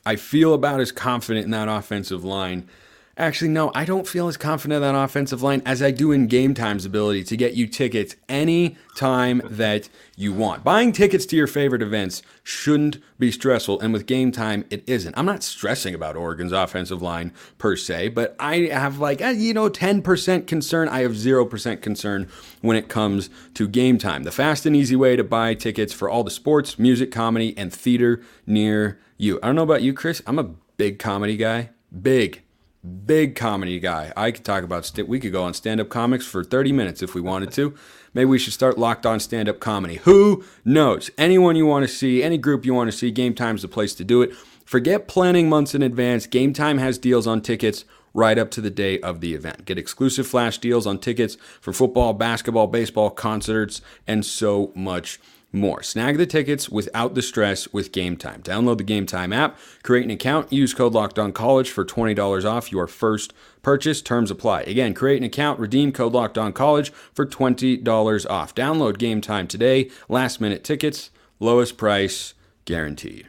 I 0.04 0.16
feel 0.16 0.52
about 0.52 0.80
as 0.80 0.92
confident 0.92 1.46
in 1.46 1.50
that 1.52 1.68
offensive 1.68 2.22
line 2.22 2.68
Actually, 3.16 3.48
no, 3.48 3.70
I 3.76 3.84
don't 3.84 4.08
feel 4.08 4.26
as 4.26 4.36
confident 4.36 4.80
that 4.80 4.96
offensive 4.96 5.40
line 5.40 5.62
as 5.64 5.80
I 5.80 5.92
do 5.92 6.10
in 6.10 6.26
Game 6.26 6.52
Time's 6.52 6.84
ability 6.84 7.22
to 7.24 7.36
get 7.36 7.54
you 7.54 7.68
tickets 7.68 8.16
any 8.28 8.76
time 8.96 9.40
that 9.44 9.88
you 10.16 10.32
want. 10.32 10.64
Buying 10.64 10.90
tickets 10.90 11.24
to 11.26 11.36
your 11.36 11.46
favorite 11.46 11.82
events 11.82 12.22
shouldn't 12.42 12.98
be 13.18 13.30
stressful, 13.30 13.80
and 13.80 13.92
with 13.92 14.06
Game 14.06 14.32
Time, 14.32 14.64
it 14.68 14.82
isn't. 14.88 15.16
I'm 15.16 15.26
not 15.26 15.44
stressing 15.44 15.94
about 15.94 16.16
Oregon's 16.16 16.50
offensive 16.50 17.02
line 17.02 17.32
per 17.56 17.76
se, 17.76 18.08
but 18.08 18.34
I 18.40 18.66
have 18.72 18.98
like, 18.98 19.20
eh, 19.20 19.30
you 19.30 19.54
know, 19.54 19.70
10% 19.70 20.48
concern. 20.48 20.88
I 20.88 21.00
have 21.02 21.12
0% 21.12 21.82
concern 21.82 22.28
when 22.62 22.76
it 22.76 22.88
comes 22.88 23.30
to 23.54 23.68
Game 23.68 23.96
Time. 23.96 24.24
The 24.24 24.32
fast 24.32 24.66
and 24.66 24.74
easy 24.74 24.96
way 24.96 25.14
to 25.14 25.22
buy 25.22 25.54
tickets 25.54 25.92
for 25.92 26.10
all 26.10 26.24
the 26.24 26.30
sports, 26.32 26.80
music, 26.80 27.12
comedy, 27.12 27.56
and 27.56 27.72
theater 27.72 28.22
near 28.44 28.98
you. 29.18 29.38
I 29.40 29.46
don't 29.46 29.56
know 29.56 29.62
about 29.62 29.82
you, 29.82 29.92
Chris. 29.92 30.20
I'm 30.26 30.40
a 30.40 30.50
big 30.76 30.98
comedy 30.98 31.36
guy. 31.36 31.70
Big 32.02 32.43
big 32.84 33.34
comedy 33.34 33.80
guy. 33.80 34.12
I 34.16 34.30
could 34.30 34.44
talk 34.44 34.62
about 34.62 34.84
st- 34.84 35.08
we 35.08 35.18
could 35.18 35.32
go 35.32 35.44
on 35.44 35.54
stand 35.54 35.80
up 35.80 35.88
comics 35.88 36.26
for 36.26 36.44
30 36.44 36.72
minutes 36.72 37.02
if 37.02 37.14
we 37.14 37.20
wanted 37.20 37.50
to. 37.52 37.74
Maybe 38.12 38.26
we 38.26 38.38
should 38.38 38.52
start 38.52 38.78
locked 38.78 39.06
on 39.06 39.20
stand 39.20 39.48
up 39.48 39.58
comedy. 39.58 39.96
Who 40.04 40.44
knows? 40.64 41.10
Anyone 41.18 41.56
you 41.56 41.66
want 41.66 41.84
to 41.86 41.92
see, 41.92 42.22
any 42.22 42.38
group 42.38 42.64
you 42.64 42.74
want 42.74 42.90
to 42.90 42.96
see, 42.96 43.10
Game 43.10 43.34
Time's 43.34 43.62
the 43.62 43.68
place 43.68 43.94
to 43.94 44.04
do 44.04 44.22
it. 44.22 44.34
Forget 44.64 45.08
planning 45.08 45.48
months 45.48 45.74
in 45.74 45.82
advance. 45.82 46.26
Game 46.26 46.52
Time 46.52 46.78
has 46.78 46.98
deals 46.98 47.26
on 47.26 47.40
tickets 47.40 47.84
right 48.14 48.38
up 48.38 48.50
to 48.52 48.60
the 48.60 48.70
day 48.70 49.00
of 49.00 49.20
the 49.20 49.34
event. 49.34 49.64
Get 49.64 49.78
exclusive 49.78 50.26
flash 50.26 50.58
deals 50.58 50.86
on 50.86 50.98
tickets 50.98 51.36
for 51.60 51.72
football, 51.72 52.12
basketball, 52.12 52.68
baseball, 52.68 53.10
concerts, 53.10 53.82
and 54.06 54.24
so 54.24 54.72
much 54.74 55.18
more. 55.54 55.82
Snag 55.82 56.18
the 56.18 56.26
tickets 56.26 56.68
without 56.68 57.14
the 57.14 57.22
stress 57.22 57.72
with 57.72 57.92
Game 57.92 58.16
Time. 58.16 58.42
Download 58.42 58.76
the 58.76 58.84
Game 58.84 59.06
Time 59.06 59.32
app, 59.32 59.56
create 59.82 60.04
an 60.04 60.10
account, 60.10 60.52
use 60.52 60.74
code 60.74 60.92
Locked 60.92 61.18
On 61.18 61.32
College 61.32 61.70
for 61.70 61.84
$20 61.84 62.44
off 62.44 62.72
your 62.72 62.86
first 62.86 63.32
purchase. 63.62 64.02
Terms 64.02 64.30
apply. 64.30 64.62
Again, 64.62 64.94
create 64.94 65.18
an 65.18 65.24
account, 65.24 65.58
redeem 65.58 65.92
code 65.92 66.12
Locked 66.12 66.38
On 66.38 66.52
College 66.52 66.90
for 66.90 67.24
$20 67.24 68.30
off. 68.30 68.54
Download 68.54 68.98
Game 68.98 69.20
Time 69.20 69.46
today. 69.46 69.90
Last 70.08 70.40
minute 70.40 70.64
tickets, 70.64 71.10
lowest 71.40 71.76
price 71.76 72.34
guaranteed. 72.64 73.28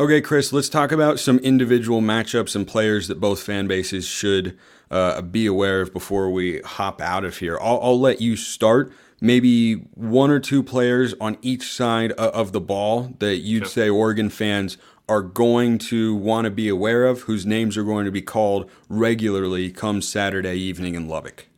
Okay, 0.00 0.22
Chris, 0.22 0.50
let's 0.50 0.70
talk 0.70 0.92
about 0.92 1.20
some 1.20 1.36
individual 1.40 2.00
matchups 2.00 2.56
and 2.56 2.66
players 2.66 3.06
that 3.08 3.20
both 3.20 3.42
fan 3.42 3.66
bases 3.66 4.06
should 4.06 4.58
uh, 4.90 5.20
be 5.20 5.44
aware 5.44 5.82
of 5.82 5.92
before 5.92 6.30
we 6.30 6.62
hop 6.62 7.02
out 7.02 7.22
of 7.22 7.36
here. 7.36 7.58
I'll, 7.60 7.78
I'll, 7.82 8.00
let 8.00 8.18
you 8.18 8.34
start. 8.34 8.90
Maybe 9.20 9.74
one 9.74 10.30
or 10.30 10.40
two 10.40 10.62
players 10.62 11.12
on 11.20 11.36
each 11.42 11.70
side 11.70 12.12
of 12.12 12.52
the 12.52 12.62
ball 12.62 13.14
that 13.18 13.40
you'd 13.40 13.66
say 13.66 13.90
Oregon 13.90 14.30
fans 14.30 14.78
are 15.06 15.20
going 15.20 15.76
to 15.76 16.14
want 16.14 16.46
to 16.46 16.50
be 16.50 16.70
aware 16.70 17.04
of, 17.04 17.24
whose 17.24 17.44
names 17.44 17.76
are 17.76 17.84
going 17.84 18.06
to 18.06 18.10
be 18.10 18.22
called 18.22 18.70
regularly 18.88 19.70
come 19.70 20.00
Saturday 20.00 20.54
evening 20.54 20.94
in 20.94 21.08
Lubbock. 21.08 21.49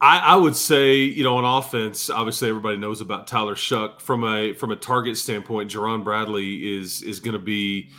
I, 0.00 0.18
I, 0.18 0.36
would 0.36 0.56
say, 0.56 0.96
you 0.96 1.24
know, 1.24 1.38
on 1.38 1.44
offense, 1.44 2.10
obviously 2.10 2.48
everybody 2.50 2.76
knows 2.76 3.00
about 3.00 3.26
Tyler 3.26 3.54
Shough 3.54 4.00
From 4.00 4.24
a 4.24 4.52
from 4.52 4.70
a 4.70 4.76
target 4.76 5.16
standpoint, 5.16 5.70
Jerand 5.70 6.04
Bradley 6.04 6.76
is 6.78 7.02
is 7.02 7.18
going 7.18 7.32
to 7.32 7.38
be, 7.38 7.90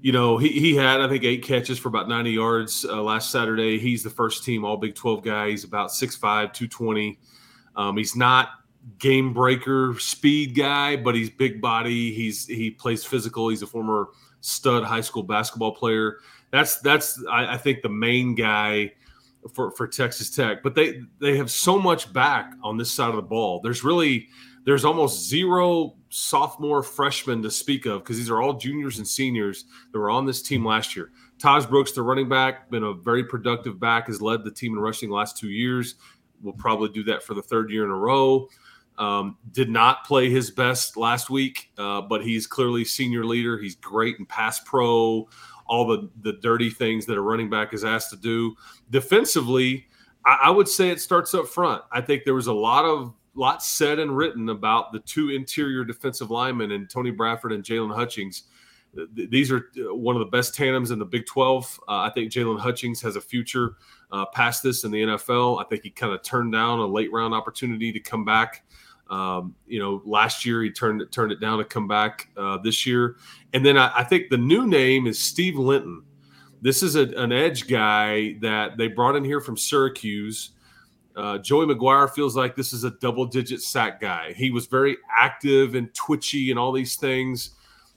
you 0.00 0.10
know, 0.10 0.36
he, 0.36 0.48
he 0.48 0.74
had 0.74 1.00
I 1.00 1.08
think 1.08 1.22
eight 1.22 1.44
catches 1.44 1.78
for 1.78 1.88
about 1.88 2.08
90 2.08 2.30
yards 2.30 2.84
uh, 2.84 3.00
last 3.02 3.30
Saturday. 3.30 3.78
He's 3.78 4.02
the 4.02 4.10
first 4.10 4.44
team 4.44 4.64
All 4.64 4.76
Big 4.76 4.96
12 4.96 5.22
guy. 5.22 5.50
He's 5.50 5.62
about 5.62 5.90
6'5", 5.90 6.20
220. 6.20 7.18
Um, 7.76 7.96
he's 7.96 8.16
not 8.16 8.48
game 8.98 9.32
breaker 9.32 9.94
speed 9.98 10.56
guy, 10.56 10.96
but 10.96 11.14
he's 11.14 11.30
big 11.30 11.60
body. 11.60 12.12
He's 12.12 12.46
he 12.46 12.70
plays 12.70 13.04
physical. 13.04 13.48
He's 13.48 13.62
a 13.62 13.66
former 13.66 14.08
stud 14.40 14.82
high 14.82 15.00
school 15.00 15.22
basketball 15.22 15.72
player. 15.72 16.18
That's 16.50 16.80
that's 16.80 17.22
I, 17.30 17.54
I 17.54 17.56
think 17.58 17.82
the 17.82 17.88
main 17.88 18.34
guy 18.34 18.92
for 19.54 19.70
for 19.72 19.86
Texas 19.86 20.30
Tech, 20.30 20.62
but 20.62 20.74
they 20.74 21.00
they 21.18 21.36
have 21.36 21.50
so 21.50 21.78
much 21.78 22.12
back 22.12 22.52
on 22.62 22.76
this 22.76 22.90
side 22.90 23.10
of 23.10 23.16
the 23.16 23.22
ball. 23.22 23.60
There's 23.60 23.84
really 23.84 24.28
there's 24.64 24.84
almost 24.84 25.28
zero 25.28 25.96
sophomore 26.08 26.82
freshmen 26.82 27.42
to 27.42 27.50
speak 27.50 27.86
of 27.86 28.02
because 28.02 28.16
these 28.16 28.30
are 28.30 28.40
all 28.40 28.54
juniors 28.54 28.98
and 28.98 29.06
seniors 29.06 29.64
that 29.92 29.98
were 29.98 30.10
on 30.10 30.26
this 30.26 30.42
team 30.42 30.64
last 30.64 30.94
year. 30.94 31.10
Tahj 31.38 31.68
Brooks, 31.68 31.92
the 31.92 32.02
running 32.02 32.28
back, 32.28 32.70
been 32.70 32.84
a 32.84 32.92
very 32.92 33.24
productive 33.24 33.80
back, 33.80 34.06
has 34.06 34.22
led 34.22 34.44
the 34.44 34.50
team 34.50 34.74
in 34.74 34.78
rushing 34.78 35.08
the 35.08 35.14
last 35.14 35.36
two 35.36 35.48
years. 35.48 35.96
Will 36.42 36.52
probably 36.52 36.88
do 36.90 37.02
that 37.04 37.22
for 37.22 37.34
the 37.34 37.42
third 37.42 37.70
year 37.70 37.84
in 37.84 37.90
a 37.90 37.96
row. 37.96 38.48
Um, 38.98 39.38
did 39.52 39.70
not 39.70 40.04
play 40.04 40.28
his 40.28 40.50
best 40.50 40.96
last 40.96 41.30
week, 41.30 41.72
uh, 41.78 42.02
but 42.02 42.22
he's 42.22 42.46
clearly 42.46 42.84
senior 42.84 43.24
leader. 43.24 43.58
He's 43.58 43.74
great 43.74 44.18
in 44.18 44.26
pass 44.26 44.60
pro 44.60 45.28
all 45.72 45.86
the 45.86 46.10
the 46.20 46.34
dirty 46.34 46.68
things 46.68 47.06
that 47.06 47.16
a 47.16 47.20
running 47.20 47.48
back 47.48 47.72
is 47.72 47.82
asked 47.82 48.10
to 48.10 48.16
do. 48.16 48.54
Defensively, 48.90 49.86
I, 50.26 50.40
I 50.44 50.50
would 50.50 50.68
say 50.68 50.90
it 50.90 51.00
starts 51.00 51.32
up 51.32 51.48
front. 51.48 51.82
I 51.90 52.02
think 52.02 52.24
there 52.24 52.34
was 52.34 52.46
a 52.46 52.52
lot 52.52 52.84
of 52.84 53.14
lot 53.34 53.62
said 53.62 53.98
and 53.98 54.14
written 54.14 54.50
about 54.50 54.92
the 54.92 54.98
two 54.98 55.30
interior 55.30 55.82
defensive 55.82 56.30
linemen 56.30 56.72
and 56.72 56.90
Tony 56.90 57.10
Bradford 57.10 57.52
and 57.52 57.64
Jaylon 57.64 57.94
Hutchings. 57.94 58.42
These 59.14 59.50
are 59.50 59.70
uh, 59.78 59.94
one 59.94 60.14
of 60.14 60.20
the 60.20 60.26
best 60.26 60.54
tandems 60.54 60.90
in 60.90 60.98
the 60.98 61.06
Big 61.06 61.24
12. 61.24 61.80
Uh, 61.88 61.92
I 61.92 62.10
think 62.10 62.30
Jaylon 62.30 62.60
Hutchings 62.60 63.00
has 63.00 63.16
a 63.16 63.22
future 63.22 63.76
uh, 64.10 64.26
past 64.26 64.62
this 64.62 64.84
in 64.84 64.90
the 64.90 65.00
NFL. 65.00 65.58
I 65.58 65.66
think 65.66 65.84
he 65.84 65.88
kind 65.88 66.12
of 66.12 66.22
turned 66.22 66.52
down 66.52 66.78
a 66.80 66.86
late 66.86 67.10
round 67.10 67.32
opportunity 67.32 67.90
to 67.90 68.00
come 68.00 68.26
back 68.26 68.66
um, 69.12 69.54
you 69.66 69.78
know, 69.78 70.00
last 70.06 70.46
year 70.46 70.62
he 70.62 70.70
turned 70.70 71.02
it 71.02 71.12
turned 71.12 71.32
it 71.32 71.40
down 71.40 71.58
to 71.58 71.64
come 71.64 71.86
back 71.86 72.30
uh, 72.34 72.56
this 72.56 72.86
year, 72.86 73.16
and 73.52 73.64
then 73.64 73.76
I, 73.76 73.92
I, 73.98 74.04
think 74.04 74.30
the 74.30 74.38
new 74.38 74.66
name 74.66 75.06
is 75.06 75.18
Steve 75.18 75.58
Linton. 75.58 76.02
This 76.62 76.82
is 76.82 76.96
a, 76.96 77.02
an 77.22 77.30
edge 77.30 77.68
guy 77.68 78.36
that 78.40 78.78
they 78.78 78.88
brought 78.88 79.14
in 79.14 79.22
here 79.22 79.40
from 79.40 79.58
Syracuse. 79.58 80.52
Uh, 81.14 81.36
Joey 81.36 81.66
McGuire 81.66 82.10
feels 82.10 82.36
like 82.36 82.56
this 82.56 82.72
is 82.72 82.84
a 82.84 82.90
double 82.92 83.26
digit 83.26 83.60
sack 83.60 84.00
guy. 84.00 84.32
He 84.32 84.50
was 84.50 84.64
very 84.64 84.96
active 85.14 85.74
and 85.74 85.92
twitchy 85.92 86.50
and 86.50 86.58
all 86.58 86.72
these 86.72 86.96
things 86.96 87.50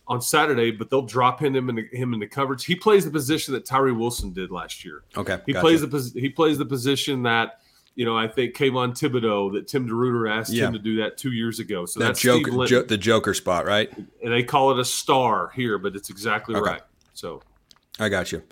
on 0.10 0.22
Saturday, 0.22 0.72
but 0.72 0.90
they'll 0.90 1.02
drop 1.02 1.42
him 1.42 1.56
in 1.70 1.76
the, 1.76 1.88
him 1.94 2.14
in 2.14 2.20
the 2.20 2.28
coverage. 2.28 2.66
He 2.66 2.76
plays 2.76 3.06
the 3.06 3.12
position 3.12 3.54
that 3.54 3.66
Tyree 3.66 3.94
Wilson 3.94 4.34
did 4.34 4.52
last 4.52 4.84
year. 4.84 5.04
Okay, 5.16 5.40
he 5.46 5.54
gotcha. 5.54 5.62
plays 5.64 6.14
the 6.14 6.20
he 6.20 6.28
plays 6.28 6.58
the 6.58 6.66
position 6.66 7.24
that 7.24 7.62
you 7.96 8.04
know, 8.04 8.18
I 8.18 8.28
think 8.28 8.56
Kayvon 8.56 8.92
Thibodeaux 8.92 9.54
that 9.54 9.68
Tim 9.68 9.88
DeRuyter 9.88 10.30
asked 10.30 10.52
yeah. 10.52 10.68
him 10.68 10.74
to 10.74 10.80
do 10.80 10.98
that 10.98 11.18
two 11.18 11.32
years 11.32 11.60
ago. 11.60 11.86
So 11.86 12.02
that 12.02 12.08
that's 12.08 12.20
Joker, 12.20 12.66
jo- 12.66 12.84
the 12.84 12.98
Joker 12.98 13.34
spot, 13.34 13.66
right? 13.66 13.90
And 13.98 14.34
they 14.34 14.44
call 14.44 14.72
it 14.72 14.80
a 14.80 14.86
star 14.86 15.52
here, 15.56 15.78
but 15.78 15.96
it's 15.96 16.10
exactly 16.10 16.56
okay. 16.56 16.72
right. 16.72 16.82
So 17.14 17.42
I 17.98 18.10
got 18.10 18.32
you. 18.32 18.44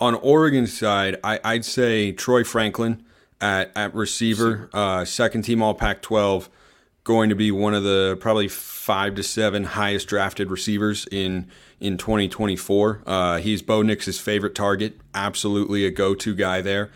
On 0.00 0.14
Oregon's 0.14 0.76
side, 0.76 1.18
I, 1.22 1.54
would 1.54 1.64
say 1.64 2.12
Troy 2.12 2.44
Franklin 2.44 3.04
at, 3.40 3.70
at 3.76 3.94
receiver, 3.94 4.68
uh, 4.72 5.04
second 5.04 5.42
team 5.42 5.62
All 5.62 5.74
Pac 5.74 6.02
12, 6.02 6.50
going 7.04 7.28
to 7.28 7.34
be 7.34 7.50
one 7.50 7.72
of 7.72 7.82
the 7.82 8.16
probably 8.20 8.48
five 8.48 9.14
to 9.14 9.22
seven 9.22 9.64
highest 9.64 10.08
drafted 10.08 10.50
receivers 10.50 11.06
in 11.10 11.48
in 11.78 11.98
2024. 11.98 13.02
Uh, 13.06 13.38
he's 13.38 13.60
Bo 13.60 13.82
Nix's 13.82 14.18
favorite 14.18 14.54
target, 14.54 14.98
absolutely 15.14 15.84
a 15.84 15.90
go 15.90 16.14
to 16.14 16.34
guy 16.34 16.62
there. 16.62 16.90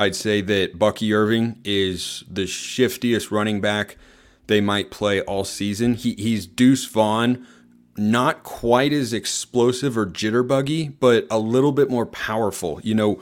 I'd 0.00 0.16
say 0.16 0.40
that 0.40 0.78
Bucky 0.78 1.12
Irving 1.12 1.60
is 1.62 2.24
the 2.26 2.46
shiftiest 2.46 3.30
running 3.30 3.60
back 3.60 3.98
they 4.46 4.62
might 4.62 4.90
play 4.90 5.20
all 5.20 5.44
season. 5.44 5.92
He, 5.92 6.14
he's 6.14 6.46
Deuce 6.46 6.86
Vaughn, 6.86 7.46
not 7.98 8.42
quite 8.42 8.94
as 8.94 9.12
explosive 9.12 9.98
or 9.98 10.06
jitterbuggy, 10.06 10.94
but 10.98 11.26
a 11.30 11.38
little 11.38 11.70
bit 11.70 11.90
more 11.90 12.06
powerful. 12.06 12.80
You 12.82 12.94
know, 12.94 13.20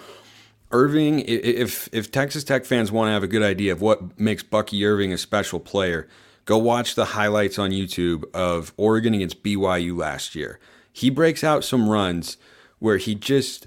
Irving, 0.71 1.25
if 1.27 1.89
if 1.93 2.13
Texas 2.13 2.45
Tech 2.45 2.65
fans 2.65 2.93
want 2.93 3.09
to 3.09 3.13
have 3.13 3.25
a 3.25 3.29
good 3.29 3.43
idea 3.43 3.73
of 3.73 3.81
what 3.81 4.17
makes 4.21 4.45
Bucky 4.45 4.87
Irving 4.87 5.13
a 5.13 5.19
special 5.19 5.59
player, 5.59 6.07
go 6.45 6.59
watch 6.59 6.95
the 6.95 7.07
highlights 7.07 7.59
on 7.59 7.73
YouTube 7.73 8.23
of 8.33 8.73
Oregon 8.77 9.15
against 9.15 9.43
BYU 9.43 9.99
last 9.99 10.37
year. 10.37 10.61
He 10.93 11.11
breaks 11.11 11.43
out 11.43 11.65
some 11.65 11.89
runs 11.89 12.37
where 12.79 12.99
he 12.99 13.17
just 13.17 13.67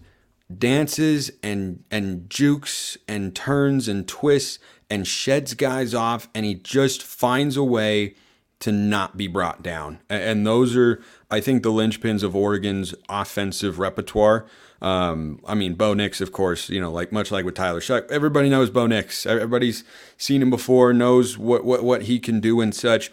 dances 0.57 1.31
and 1.41 1.83
and 1.91 2.29
jukes 2.29 2.97
and 3.07 3.35
turns 3.35 3.87
and 3.87 4.07
twists 4.07 4.59
and 4.89 5.07
sheds 5.07 5.53
guys 5.53 5.93
off 5.93 6.27
and 6.33 6.45
he 6.45 6.55
just 6.55 7.03
finds 7.03 7.57
a 7.57 7.63
way 7.63 8.15
to 8.59 8.71
not 8.71 9.17
be 9.17 9.27
brought 9.27 9.63
down. 9.63 9.99
And 10.09 10.45
those 10.45 10.75
are 10.75 11.01
I 11.29 11.41
think 11.41 11.63
the 11.63 11.71
linchpins 11.71 12.23
of 12.23 12.35
Oregon's 12.35 12.93
offensive 13.09 13.79
repertoire. 13.79 14.45
Um, 14.81 15.39
I 15.45 15.53
mean, 15.53 15.75
Bo 15.75 15.93
Nix, 15.93 16.21
of 16.21 16.31
course, 16.31 16.69
you 16.69 16.81
know, 16.81 16.91
like 16.91 17.11
much 17.11 17.31
like 17.31 17.45
with 17.45 17.53
Tyler 17.53 17.81
Shough, 17.81 18.09
everybody 18.09 18.49
knows 18.49 18.69
Bo 18.71 18.87
Nix. 18.87 19.25
Everybody's 19.25 19.83
seen 20.17 20.41
him 20.41 20.49
before, 20.49 20.91
knows 20.91 21.37
what, 21.37 21.63
what, 21.63 21.83
what 21.83 22.03
he 22.03 22.19
can 22.19 22.39
do 22.39 22.61
and 22.61 22.73
such. 22.73 23.11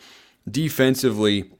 Defensively, 0.50 1.50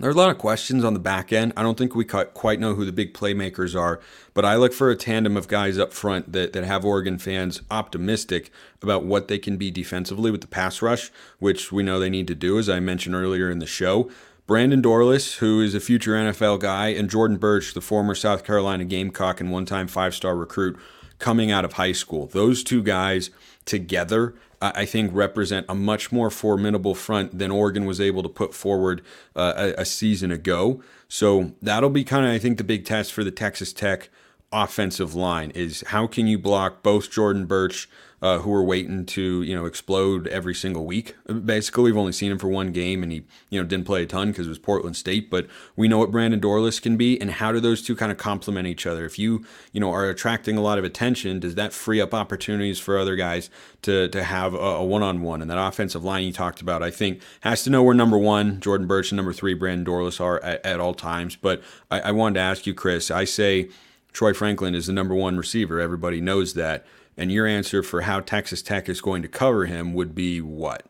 there 0.00 0.08
are 0.08 0.14
a 0.14 0.16
lot 0.16 0.30
of 0.30 0.38
questions 0.38 0.82
on 0.82 0.94
the 0.94 1.00
back 1.00 1.30
end. 1.30 1.52
I 1.58 1.62
don't 1.62 1.76
think 1.76 1.94
we 1.94 2.04
quite 2.04 2.58
know 2.58 2.74
who 2.74 2.86
the 2.86 2.92
big 2.92 3.12
playmakers 3.12 3.78
are, 3.78 4.00
but 4.32 4.46
I 4.46 4.56
look 4.56 4.72
for 4.72 4.90
a 4.90 4.96
tandem 4.96 5.36
of 5.36 5.46
guys 5.46 5.78
up 5.78 5.92
front 5.92 6.32
that, 6.32 6.54
that 6.54 6.64
have 6.64 6.86
Oregon 6.86 7.18
fans 7.18 7.60
optimistic 7.70 8.50
about 8.82 9.04
what 9.04 9.28
they 9.28 9.38
can 9.38 9.58
be 9.58 9.70
defensively 9.70 10.30
with 10.30 10.40
the 10.40 10.46
pass 10.46 10.80
rush, 10.80 11.10
which 11.38 11.70
we 11.70 11.82
know 11.82 12.00
they 12.00 12.08
need 12.08 12.28
to 12.28 12.34
do, 12.34 12.58
as 12.58 12.68
I 12.70 12.80
mentioned 12.80 13.14
earlier 13.14 13.50
in 13.50 13.58
the 13.58 13.66
show. 13.66 14.10
Brandon 14.46 14.82
Dorlus, 14.82 15.36
who 15.36 15.60
is 15.60 15.74
a 15.74 15.80
future 15.80 16.12
NFL 16.12 16.60
guy, 16.60 16.88
and 16.88 17.10
Jordan 17.10 17.36
Burch, 17.36 17.74
the 17.74 17.82
former 17.82 18.14
South 18.14 18.42
Carolina 18.42 18.84
Gamecock 18.84 19.38
and 19.40 19.52
one 19.52 19.66
time 19.66 19.86
five 19.86 20.14
star 20.14 20.34
recruit 20.34 20.78
coming 21.18 21.50
out 21.50 21.66
of 21.66 21.74
high 21.74 21.92
school. 21.92 22.26
Those 22.26 22.64
two 22.64 22.82
guys 22.82 23.30
together 23.66 24.34
I 24.62 24.84
think 24.84 25.10
represent 25.14 25.66
a 25.68 25.74
much 25.74 26.12
more 26.12 26.30
formidable 26.30 26.94
front 26.94 27.38
than 27.38 27.50
Oregon 27.50 27.86
was 27.86 28.00
able 28.00 28.22
to 28.22 28.28
put 28.28 28.54
forward 28.54 29.02
uh, 29.34 29.54
a, 29.56 29.80
a 29.80 29.84
season 29.86 30.30
ago. 30.30 30.82
So 31.08 31.52
that'll 31.62 31.90
be 31.90 32.04
kind 32.04 32.26
of, 32.26 32.32
I 32.32 32.38
think, 32.38 32.58
the 32.58 32.64
big 32.64 32.84
test 32.84 33.12
for 33.12 33.24
the 33.24 33.30
Texas 33.30 33.72
Tech 33.72 34.10
offensive 34.52 35.14
line 35.14 35.50
is 35.52 35.82
how 35.88 36.06
can 36.06 36.26
you 36.26 36.38
block 36.38 36.82
both 36.82 37.10
Jordan 37.10 37.46
Burch 37.46 37.88
uh, 38.22 38.38
who 38.38 38.52
are 38.52 38.62
waiting 38.62 39.06
to 39.06 39.42
you 39.42 39.54
know 39.54 39.64
explode 39.64 40.26
every 40.28 40.54
single 40.54 40.84
week. 40.84 41.16
Basically, 41.44 41.84
we've 41.84 41.96
only 41.96 42.12
seen 42.12 42.30
him 42.30 42.38
for 42.38 42.48
one 42.48 42.70
game, 42.72 43.02
and 43.02 43.10
he 43.10 43.24
you 43.48 43.60
know 43.60 43.66
didn't 43.66 43.86
play 43.86 44.02
a 44.02 44.06
ton 44.06 44.28
because 44.28 44.46
it 44.46 44.50
was 44.50 44.58
Portland 44.58 44.96
State. 44.96 45.30
But 45.30 45.46
we 45.74 45.88
know 45.88 45.98
what 45.98 46.10
Brandon 46.10 46.40
Dorlus 46.40 46.80
can 46.80 46.96
be, 46.96 47.20
and 47.20 47.30
how 47.30 47.50
do 47.52 47.60
those 47.60 47.82
two 47.82 47.96
kind 47.96 48.12
of 48.12 48.18
complement 48.18 48.68
each 48.68 48.86
other? 48.86 49.06
If 49.06 49.18
you 49.18 49.44
you 49.72 49.80
know 49.80 49.90
are 49.90 50.08
attracting 50.08 50.56
a 50.56 50.60
lot 50.60 50.78
of 50.78 50.84
attention, 50.84 51.40
does 51.40 51.54
that 51.54 51.72
free 51.72 52.00
up 52.00 52.12
opportunities 52.12 52.78
for 52.78 52.98
other 52.98 53.16
guys 53.16 53.48
to 53.82 54.08
to 54.08 54.22
have 54.22 54.54
a 54.54 54.84
one 54.84 55.02
on 55.02 55.22
one? 55.22 55.40
And 55.40 55.50
that 55.50 55.58
offensive 55.58 56.04
line 56.04 56.24
you 56.24 56.32
talked 56.32 56.60
about, 56.60 56.82
I 56.82 56.90
think, 56.90 57.22
has 57.40 57.62
to 57.64 57.70
know 57.70 57.82
where 57.82 57.94
number 57.94 58.18
one 58.18 58.60
Jordan 58.60 58.86
Burch 58.86 59.10
and 59.10 59.16
number 59.16 59.32
three 59.32 59.54
Brandon 59.54 59.86
Dorlus 59.90 60.20
are 60.20 60.42
at, 60.44 60.64
at 60.64 60.80
all 60.80 60.94
times. 60.94 61.36
But 61.36 61.62
I, 61.90 62.00
I 62.00 62.12
wanted 62.12 62.34
to 62.34 62.40
ask 62.40 62.66
you, 62.66 62.74
Chris. 62.74 63.10
I 63.10 63.24
say. 63.24 63.70
Troy 64.12 64.32
Franklin 64.34 64.74
is 64.74 64.88
the 64.88 64.92
number 64.92 65.14
one 65.14 65.36
receiver. 65.36 65.78
Everybody 65.78 66.20
knows 66.20 66.54
that. 66.54 66.84
And 67.20 67.30
your 67.30 67.46
answer 67.46 67.82
for 67.82 68.00
how 68.00 68.20
Texas 68.20 68.62
Tech 68.62 68.88
is 68.88 69.02
going 69.02 69.20
to 69.20 69.28
cover 69.28 69.66
him 69.66 69.92
would 69.92 70.14
be 70.14 70.40
what? 70.40 70.86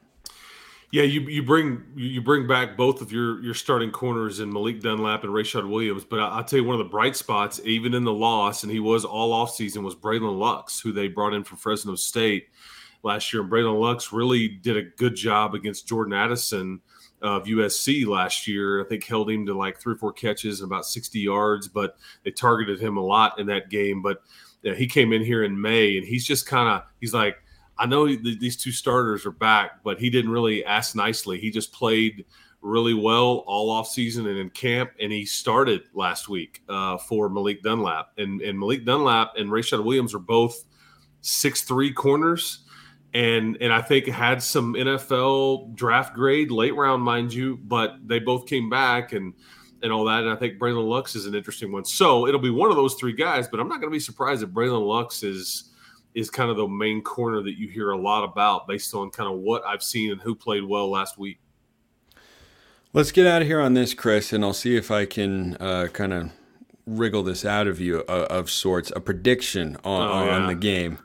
Yeah, 0.92 1.02
you 1.02 1.22
you 1.22 1.42
bring 1.42 1.82
you 1.96 2.20
bring 2.20 2.46
back 2.46 2.76
both 2.76 3.00
of 3.00 3.10
your 3.10 3.42
your 3.42 3.54
starting 3.54 3.90
corners 3.90 4.38
in 4.38 4.52
Malik 4.52 4.80
Dunlap 4.80 5.24
and 5.24 5.32
Rayshad 5.32 5.68
Williams, 5.68 6.04
but 6.04 6.20
I, 6.20 6.36
will 6.36 6.44
tell 6.44 6.60
you 6.60 6.64
one 6.64 6.80
of 6.80 6.86
the 6.86 6.90
bright 6.90 7.16
spots, 7.16 7.60
even 7.64 7.94
in 7.94 8.04
the 8.04 8.12
loss, 8.12 8.62
and 8.62 8.70
he 8.70 8.78
was 8.78 9.04
all 9.04 9.32
off 9.32 9.52
season, 9.52 9.82
was 9.82 9.96
Bralyn 9.96 10.38
Lux, 10.38 10.78
who 10.78 10.92
they 10.92 11.08
brought 11.08 11.34
in 11.34 11.42
from 11.42 11.58
Fresno 11.58 11.96
State 11.96 12.46
last 13.02 13.32
year. 13.32 13.42
And 13.42 13.50
Bralyn 13.50 13.80
Lux 13.80 14.12
really 14.12 14.46
did 14.46 14.76
a 14.76 14.82
good 14.82 15.16
job 15.16 15.56
against 15.56 15.88
Jordan 15.88 16.12
Addison 16.12 16.80
of 17.22 17.44
USC 17.44 18.06
last 18.06 18.46
year. 18.46 18.84
I 18.84 18.88
think 18.88 19.04
held 19.04 19.30
him 19.30 19.46
to 19.46 19.54
like 19.54 19.80
three 19.80 19.94
or 19.94 19.98
four 19.98 20.12
catches 20.12 20.60
and 20.60 20.70
about 20.70 20.86
60 20.86 21.18
yards, 21.18 21.66
but 21.66 21.96
they 22.24 22.30
targeted 22.30 22.80
him 22.80 22.96
a 22.96 23.04
lot 23.04 23.40
in 23.40 23.46
that 23.48 23.68
game. 23.68 24.00
But 24.00 24.22
you 24.62 24.70
know, 24.70 24.76
he 24.76 24.86
came 24.86 25.12
in 25.12 25.22
here 25.22 25.44
in 25.44 25.60
May 25.60 25.96
and 25.96 26.06
he's 26.06 26.24
just 26.24 26.46
kind 26.46 26.68
of 26.68 26.82
he's 27.00 27.14
like 27.14 27.36
I 27.80 27.86
know 27.86 28.06
these 28.06 28.58
two 28.58 28.72
starters 28.72 29.24
are 29.24 29.30
back, 29.30 29.82
but 29.82 29.98
he 29.98 30.10
didn't 30.10 30.30
really 30.30 30.62
ask 30.66 30.94
nicely. 30.94 31.40
He 31.40 31.50
just 31.50 31.72
played 31.72 32.26
really 32.60 32.92
well 32.92 33.42
all 33.46 33.70
off 33.70 33.88
season 33.88 34.26
and 34.26 34.36
in 34.38 34.50
camp, 34.50 34.90
and 35.00 35.10
he 35.10 35.24
started 35.24 35.84
last 35.94 36.28
week 36.28 36.62
uh, 36.68 36.98
for 36.98 37.30
Malik 37.30 37.62
Dunlap. 37.62 38.12
And, 38.18 38.42
and 38.42 38.58
Malik 38.58 38.84
Dunlap 38.84 39.32
and 39.38 39.48
Rayshad 39.48 39.82
Williams 39.82 40.14
are 40.14 40.18
both 40.18 40.62
six 41.22 41.62
three 41.62 41.90
corners, 41.90 42.64
and 43.14 43.56
and 43.62 43.72
I 43.72 43.80
think 43.80 44.06
had 44.06 44.42
some 44.42 44.74
NFL 44.74 45.74
draft 45.74 46.14
grade 46.14 46.50
late 46.50 46.74
round, 46.74 47.02
mind 47.02 47.32
you, 47.32 47.56
but 47.56 47.96
they 48.06 48.18
both 48.18 48.46
came 48.46 48.68
back 48.68 49.14
and 49.14 49.32
and 49.82 49.92
all 49.92 50.04
that. 50.04 50.22
And 50.22 50.30
I 50.30 50.36
think 50.36 50.58
Bralyn 50.58 50.88
Lux 50.88 51.14
is 51.14 51.26
an 51.26 51.34
interesting 51.34 51.72
one. 51.72 51.84
So 51.84 52.26
it'll 52.26 52.40
be 52.40 52.50
one 52.50 52.70
of 52.70 52.76
those 52.76 52.94
three 52.94 53.12
guys, 53.12 53.48
but 53.48 53.60
I'm 53.60 53.68
not 53.68 53.80
going 53.80 53.90
to 53.90 53.94
be 53.94 54.00
surprised 54.00 54.42
if 54.42 54.50
Bralyn 54.50 54.86
Lux 54.86 55.22
is 55.22 55.64
is 56.14 56.28
kind 56.28 56.50
of 56.50 56.56
the 56.56 56.66
main 56.66 57.02
corner 57.02 57.40
that 57.40 57.56
you 57.56 57.68
hear 57.68 57.90
a 57.92 57.96
lot 57.96 58.24
about 58.24 58.66
based 58.66 58.94
on 58.94 59.10
kind 59.10 59.32
of 59.32 59.38
what 59.38 59.64
I've 59.64 59.82
seen 59.82 60.10
and 60.10 60.20
who 60.20 60.34
played 60.34 60.64
well 60.64 60.90
last 60.90 61.18
week. 61.18 61.38
Let's 62.92 63.12
get 63.12 63.26
out 63.26 63.42
of 63.42 63.46
here 63.46 63.60
on 63.60 63.74
this, 63.74 63.94
Chris, 63.94 64.32
and 64.32 64.44
I'll 64.44 64.52
see 64.52 64.76
if 64.76 64.90
I 64.90 65.06
can 65.06 65.56
uh, 65.60 65.86
kind 65.92 66.12
of 66.12 66.32
wriggle 66.86 67.22
this 67.22 67.44
out 67.44 67.68
of 67.68 67.78
you 67.78 68.02
uh, 68.08 68.26
of 68.28 68.50
sorts. 68.50 68.90
A 68.96 69.00
prediction 69.00 69.76
on, 69.84 70.08
oh, 70.08 70.24
yeah. 70.24 70.36
on 70.36 70.48
the 70.48 70.56
game. 70.56 70.98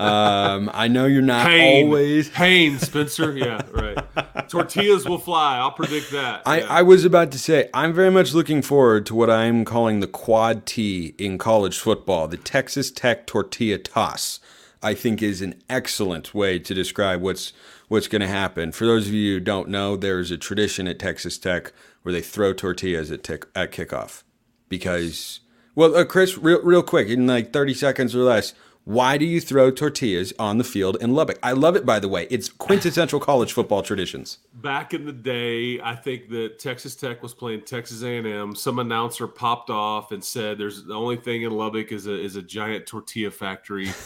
Um, 0.00 0.70
I 0.72 0.88
know 0.88 1.06
you're 1.06 1.22
not 1.22 1.46
pain, 1.46 1.86
always 1.86 2.28
pain, 2.28 2.78
Spencer. 2.78 3.36
Yeah, 3.36 3.60
right. 3.72 4.48
Tortillas 4.48 5.06
will 5.06 5.18
fly. 5.18 5.58
I'll 5.58 5.72
predict 5.72 6.10
that. 6.12 6.42
I, 6.46 6.60
yeah. 6.60 6.66
I 6.68 6.82
was 6.82 7.04
about 7.04 7.30
to 7.32 7.38
say 7.38 7.68
I'm 7.74 7.92
very 7.92 8.10
much 8.10 8.32
looking 8.32 8.62
forward 8.62 9.06
to 9.06 9.14
what 9.14 9.30
I'm 9.30 9.64
calling 9.64 10.00
the 10.00 10.06
quad 10.06 10.66
T 10.66 11.14
in 11.18 11.38
college 11.38 11.78
football, 11.78 12.28
the 12.28 12.36
Texas 12.36 12.90
Tech 12.90 13.26
tortilla 13.26 13.78
toss. 13.78 14.40
I 14.82 14.94
think 14.94 15.22
is 15.22 15.42
an 15.42 15.62
excellent 15.68 16.34
way 16.34 16.58
to 16.58 16.72
describe 16.72 17.20
what's 17.20 17.52
what's 17.88 18.08
going 18.08 18.22
to 18.22 18.28
happen. 18.28 18.72
For 18.72 18.86
those 18.86 19.08
of 19.08 19.12
you 19.12 19.34
who 19.34 19.40
don't 19.40 19.68
know, 19.68 19.96
there's 19.96 20.30
a 20.30 20.38
tradition 20.38 20.88
at 20.88 20.98
Texas 20.98 21.36
Tech 21.36 21.72
where 22.02 22.12
they 22.12 22.22
throw 22.22 22.54
tortillas 22.54 23.10
at 23.10 23.22
tick, 23.22 23.44
at 23.54 23.72
kickoff 23.72 24.22
because 24.70 25.40
well, 25.74 25.94
uh, 25.94 26.04
Chris, 26.04 26.38
real 26.38 26.62
real 26.62 26.82
quick 26.82 27.08
in 27.08 27.26
like 27.26 27.52
30 27.52 27.74
seconds 27.74 28.14
or 28.14 28.20
less 28.20 28.54
why 28.84 29.18
do 29.18 29.24
you 29.24 29.40
throw 29.40 29.70
tortillas 29.70 30.32
on 30.38 30.58
the 30.58 30.64
field 30.64 30.96
in 31.00 31.14
Lubbock? 31.14 31.38
I 31.42 31.52
love 31.52 31.76
it, 31.76 31.84
by 31.84 32.00
the 32.00 32.08
way. 32.08 32.26
It's 32.30 32.48
quintessential 32.48 33.20
college 33.20 33.52
football 33.52 33.82
traditions. 33.82 34.38
Back 34.54 34.94
in 34.94 35.04
the 35.04 35.12
day, 35.12 35.80
I 35.80 35.94
think 35.94 36.28
that 36.30 36.58
Texas 36.58 36.96
Tech 36.96 37.22
was 37.22 37.34
playing 37.34 37.62
Texas 37.62 38.02
A&M. 38.02 38.54
Some 38.54 38.78
announcer 38.78 39.26
popped 39.26 39.70
off 39.70 40.12
and 40.12 40.24
said, 40.24 40.58
"There's 40.58 40.84
the 40.84 40.94
only 40.94 41.16
thing 41.16 41.42
in 41.42 41.52
Lubbock 41.52 41.92
is 41.92 42.06
a 42.06 42.14
is 42.14 42.36
a 42.36 42.42
giant 42.42 42.86
tortilla 42.86 43.30
factory." 43.30 43.88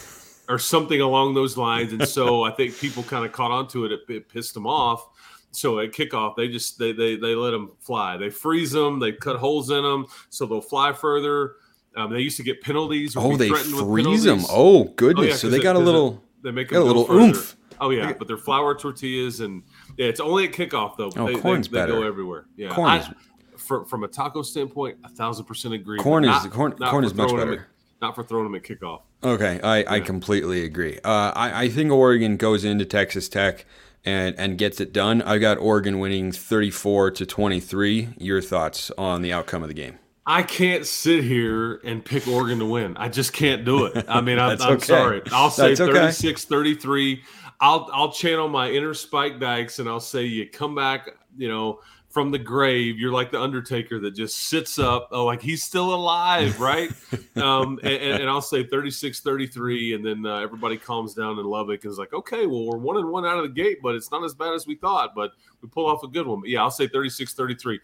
or 0.48 0.58
something 0.58 1.00
along 1.00 1.34
those 1.34 1.56
lines. 1.56 1.92
And 1.92 2.06
so 2.06 2.42
I 2.42 2.50
think 2.50 2.78
people 2.78 3.02
kind 3.02 3.24
of 3.24 3.32
caught 3.32 3.50
on 3.50 3.68
to 3.68 3.84
it. 3.86 3.92
it. 3.92 4.00
It 4.08 4.28
pissed 4.28 4.54
them 4.54 4.66
off. 4.66 5.08
So 5.52 5.78
at 5.78 5.92
kickoff, 5.92 6.36
they 6.36 6.48
just 6.48 6.78
they, 6.78 6.92
they 6.92 7.16
they 7.16 7.34
let 7.34 7.52
them 7.52 7.72
fly. 7.78 8.16
They 8.16 8.30
freeze 8.30 8.72
them. 8.72 8.98
They 8.98 9.12
cut 9.12 9.36
holes 9.36 9.70
in 9.70 9.82
them 9.82 10.06
so 10.28 10.46
they'll 10.46 10.60
fly 10.60 10.92
further. 10.92 11.56
Um, 11.96 12.12
they 12.12 12.20
used 12.20 12.36
to 12.38 12.42
get 12.42 12.60
penalties. 12.60 13.16
Oh, 13.16 13.36
they 13.36 13.50
freeze 13.50 14.24
them. 14.24 14.40
Oh, 14.50 14.84
goodness! 14.84 15.24
Oh, 15.24 15.28
yeah, 15.28 15.34
so 15.36 15.48
they 15.48 15.60
got 15.60 15.76
a 15.76 15.78
little. 15.78 16.22
They 16.42 16.50
make 16.50 16.72
a 16.72 16.80
little 16.80 17.10
oomph. 17.10 17.56
Oh 17.80 17.90
yeah, 17.90 18.12
but 18.12 18.28
they're 18.28 18.36
flour 18.36 18.74
tortillas, 18.74 19.40
and 19.40 19.62
yeah, 19.96 20.06
it's 20.06 20.20
only 20.20 20.44
at 20.46 20.52
kickoff 20.52 20.96
though. 20.96 21.10
Oh, 21.16 21.26
they, 21.26 21.34
corn's 21.38 21.68
they, 21.68 21.78
better. 21.78 21.92
They 21.92 22.00
go 22.00 22.06
everywhere. 22.06 22.46
Yeah, 22.56 22.74
corn 22.74 22.90
I, 22.90 22.98
is, 22.98 23.08
for, 23.56 23.84
from 23.86 24.04
a 24.04 24.08
taco 24.08 24.42
standpoint, 24.42 24.98
a 25.04 25.08
thousand 25.08 25.46
percent 25.46 25.74
agree. 25.74 25.98
Corn 25.98 26.24
is 26.24 26.30
not, 26.30 26.50
corn. 26.50 26.72
Corn 26.72 27.04
is 27.04 27.14
much 27.14 27.34
better. 27.34 27.52
At, 27.52 27.66
not 28.00 28.14
for 28.14 28.22
throwing 28.22 28.44
them 28.44 28.54
at 28.54 28.62
kickoff. 28.62 29.02
Okay, 29.22 29.60
I, 29.62 29.78
yeah. 29.78 29.92
I 29.92 30.00
completely 30.00 30.64
agree. 30.64 30.98
Uh, 31.02 31.32
I, 31.34 31.64
I 31.64 31.68
think 31.68 31.90
Oregon 31.90 32.36
goes 32.36 32.64
into 32.64 32.84
Texas 32.84 33.28
Tech 33.28 33.64
and 34.04 34.34
and 34.38 34.58
gets 34.58 34.80
it 34.80 34.92
done. 34.92 35.22
I've 35.22 35.40
got 35.40 35.58
Oregon 35.58 35.98
winning 35.98 36.32
34 36.32 37.12
to 37.12 37.26
23. 37.26 38.10
Your 38.18 38.40
thoughts 38.40 38.90
on 38.98 39.22
the 39.22 39.32
outcome 39.32 39.62
of 39.62 39.68
the 39.68 39.74
game? 39.74 39.98
I 40.26 40.42
can't 40.42 40.86
sit 40.86 41.22
here 41.22 41.80
and 41.84 42.02
pick 42.04 42.26
Oregon 42.26 42.58
to 42.60 42.64
win. 42.64 42.96
I 42.96 43.08
just 43.08 43.32
can't 43.32 43.64
do 43.64 43.86
it. 43.86 44.06
I 44.08 44.20
mean, 44.20 44.38
I'm, 44.38 44.52
I'm 44.60 44.76
okay. 44.76 44.86
sorry. 44.86 45.22
I'll 45.30 45.50
say 45.50 45.68
That's 45.68 45.80
okay. 45.80 45.92
36 45.92 46.44
33. 46.44 47.22
I'll, 47.60 47.88
I'll 47.92 48.12
channel 48.12 48.48
my 48.48 48.70
inner 48.70 48.94
Spike 48.94 49.38
Dykes 49.38 49.78
and 49.78 49.88
I'll 49.88 50.00
say, 50.00 50.24
you 50.24 50.48
come 50.48 50.74
back, 50.74 51.10
you 51.36 51.48
know, 51.48 51.80
from 52.08 52.30
the 52.30 52.38
grave. 52.38 52.98
You're 52.98 53.12
like 53.12 53.32
the 53.32 53.40
Undertaker 53.40 53.98
that 54.00 54.12
just 54.12 54.48
sits 54.48 54.78
up. 54.78 55.08
Oh, 55.12 55.26
like 55.26 55.42
he's 55.42 55.62
still 55.62 55.92
alive, 55.94 56.58
right? 56.58 56.90
um, 57.36 57.78
and, 57.82 58.22
and, 58.22 58.30
I'll 58.30 58.40
say 58.40 58.64
36 58.64 59.20
33. 59.20 59.94
And 59.94 60.06
then 60.06 60.24
uh, 60.24 60.38
everybody 60.38 60.78
calms 60.78 61.12
down 61.12 61.38
in 61.38 61.44
Lubbock 61.44 61.84
and 61.84 61.90
is 61.90 61.98
like, 61.98 62.14
okay, 62.14 62.46
well, 62.46 62.66
we're 62.66 62.78
one 62.78 62.96
and 62.96 63.10
one 63.10 63.26
out 63.26 63.38
of 63.38 63.42
the 63.42 63.62
gate, 63.62 63.78
but 63.82 63.94
it's 63.94 64.10
not 64.10 64.24
as 64.24 64.32
bad 64.32 64.54
as 64.54 64.66
we 64.66 64.76
thought. 64.76 65.14
But 65.14 65.32
we 65.60 65.68
pull 65.68 65.86
off 65.86 66.02
a 66.02 66.08
good 66.08 66.26
one. 66.26 66.40
But 66.40 66.48
yeah, 66.48 66.62
I'll 66.62 66.70
say 66.70 66.86
36 66.86 67.34
33. 67.34 67.80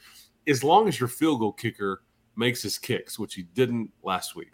As 0.49 0.65
long 0.65 0.89
as 0.89 0.99
your 0.99 1.09
field 1.09 1.41
goal 1.41 1.53
kicker 1.53 2.03
makes 2.37 2.63
his 2.63 2.79
kicks, 2.79 3.19
which 3.19 3.35
he 3.35 3.43
didn't 3.43 3.91
last 4.03 4.35
week. 4.35 4.53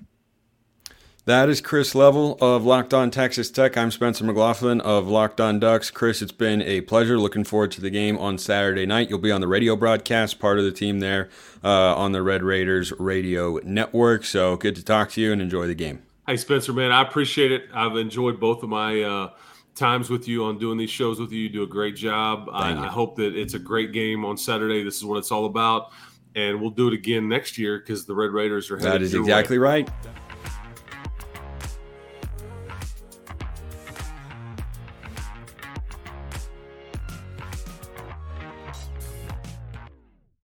That 1.26 1.48
is 1.48 1.60
Chris 1.60 1.96
Level 1.96 2.38
of 2.40 2.64
Locked 2.64 2.94
On 2.94 3.10
Texas 3.10 3.50
Tech. 3.50 3.76
I'm 3.76 3.90
Spencer 3.90 4.22
McLaughlin 4.22 4.80
of 4.82 5.08
Locked 5.08 5.40
On 5.40 5.58
Ducks. 5.58 5.90
Chris, 5.90 6.22
it's 6.22 6.30
been 6.30 6.62
a 6.62 6.82
pleasure. 6.82 7.18
Looking 7.18 7.42
forward 7.42 7.72
to 7.72 7.80
the 7.80 7.90
game 7.90 8.16
on 8.16 8.38
Saturday 8.38 8.86
night. 8.86 9.10
You'll 9.10 9.18
be 9.18 9.32
on 9.32 9.40
the 9.40 9.48
radio 9.48 9.74
broadcast, 9.74 10.38
part 10.38 10.60
of 10.60 10.64
the 10.64 10.70
team 10.70 11.00
there 11.00 11.28
uh, 11.64 11.96
on 11.96 12.12
the 12.12 12.22
Red 12.22 12.44
Raiders 12.44 12.92
radio 13.00 13.58
network. 13.64 14.24
So 14.24 14.56
good 14.56 14.76
to 14.76 14.84
talk 14.84 15.10
to 15.12 15.20
you 15.20 15.32
and 15.32 15.42
enjoy 15.42 15.66
the 15.66 15.74
game. 15.74 16.04
Hey, 16.28 16.36
Spencer, 16.36 16.72
man, 16.72 16.92
I 16.92 17.02
appreciate 17.02 17.50
it. 17.50 17.64
I've 17.74 17.96
enjoyed 17.96 18.38
both 18.38 18.62
of 18.62 18.68
my 18.68 19.02
uh, 19.02 19.30
times 19.74 20.08
with 20.08 20.28
you 20.28 20.44
on 20.44 20.58
doing 20.58 20.78
these 20.78 20.90
shows 20.90 21.18
with 21.18 21.32
you. 21.32 21.40
You 21.40 21.48
do 21.48 21.62
a 21.64 21.66
great 21.66 21.96
job. 21.96 22.48
I, 22.52 22.72
I 22.72 22.86
hope 22.86 23.16
that 23.16 23.34
it's 23.36 23.54
a 23.54 23.58
great 23.58 23.92
game 23.92 24.24
on 24.24 24.36
Saturday. 24.36 24.84
This 24.84 24.96
is 24.96 25.04
what 25.04 25.18
it's 25.18 25.32
all 25.32 25.46
about 25.46 25.90
and 26.36 26.60
we'll 26.60 26.70
do 26.70 26.86
it 26.86 26.94
again 26.94 27.28
next 27.28 27.58
year 27.58 27.78
because 27.78 28.06
the 28.06 28.14
Red 28.14 28.30
Raiders 28.30 28.70
are 28.70 28.76
headed. 28.76 28.92
That 28.92 29.02
is 29.02 29.14
exactly 29.14 29.58
way. 29.58 29.82
right. 29.82 29.90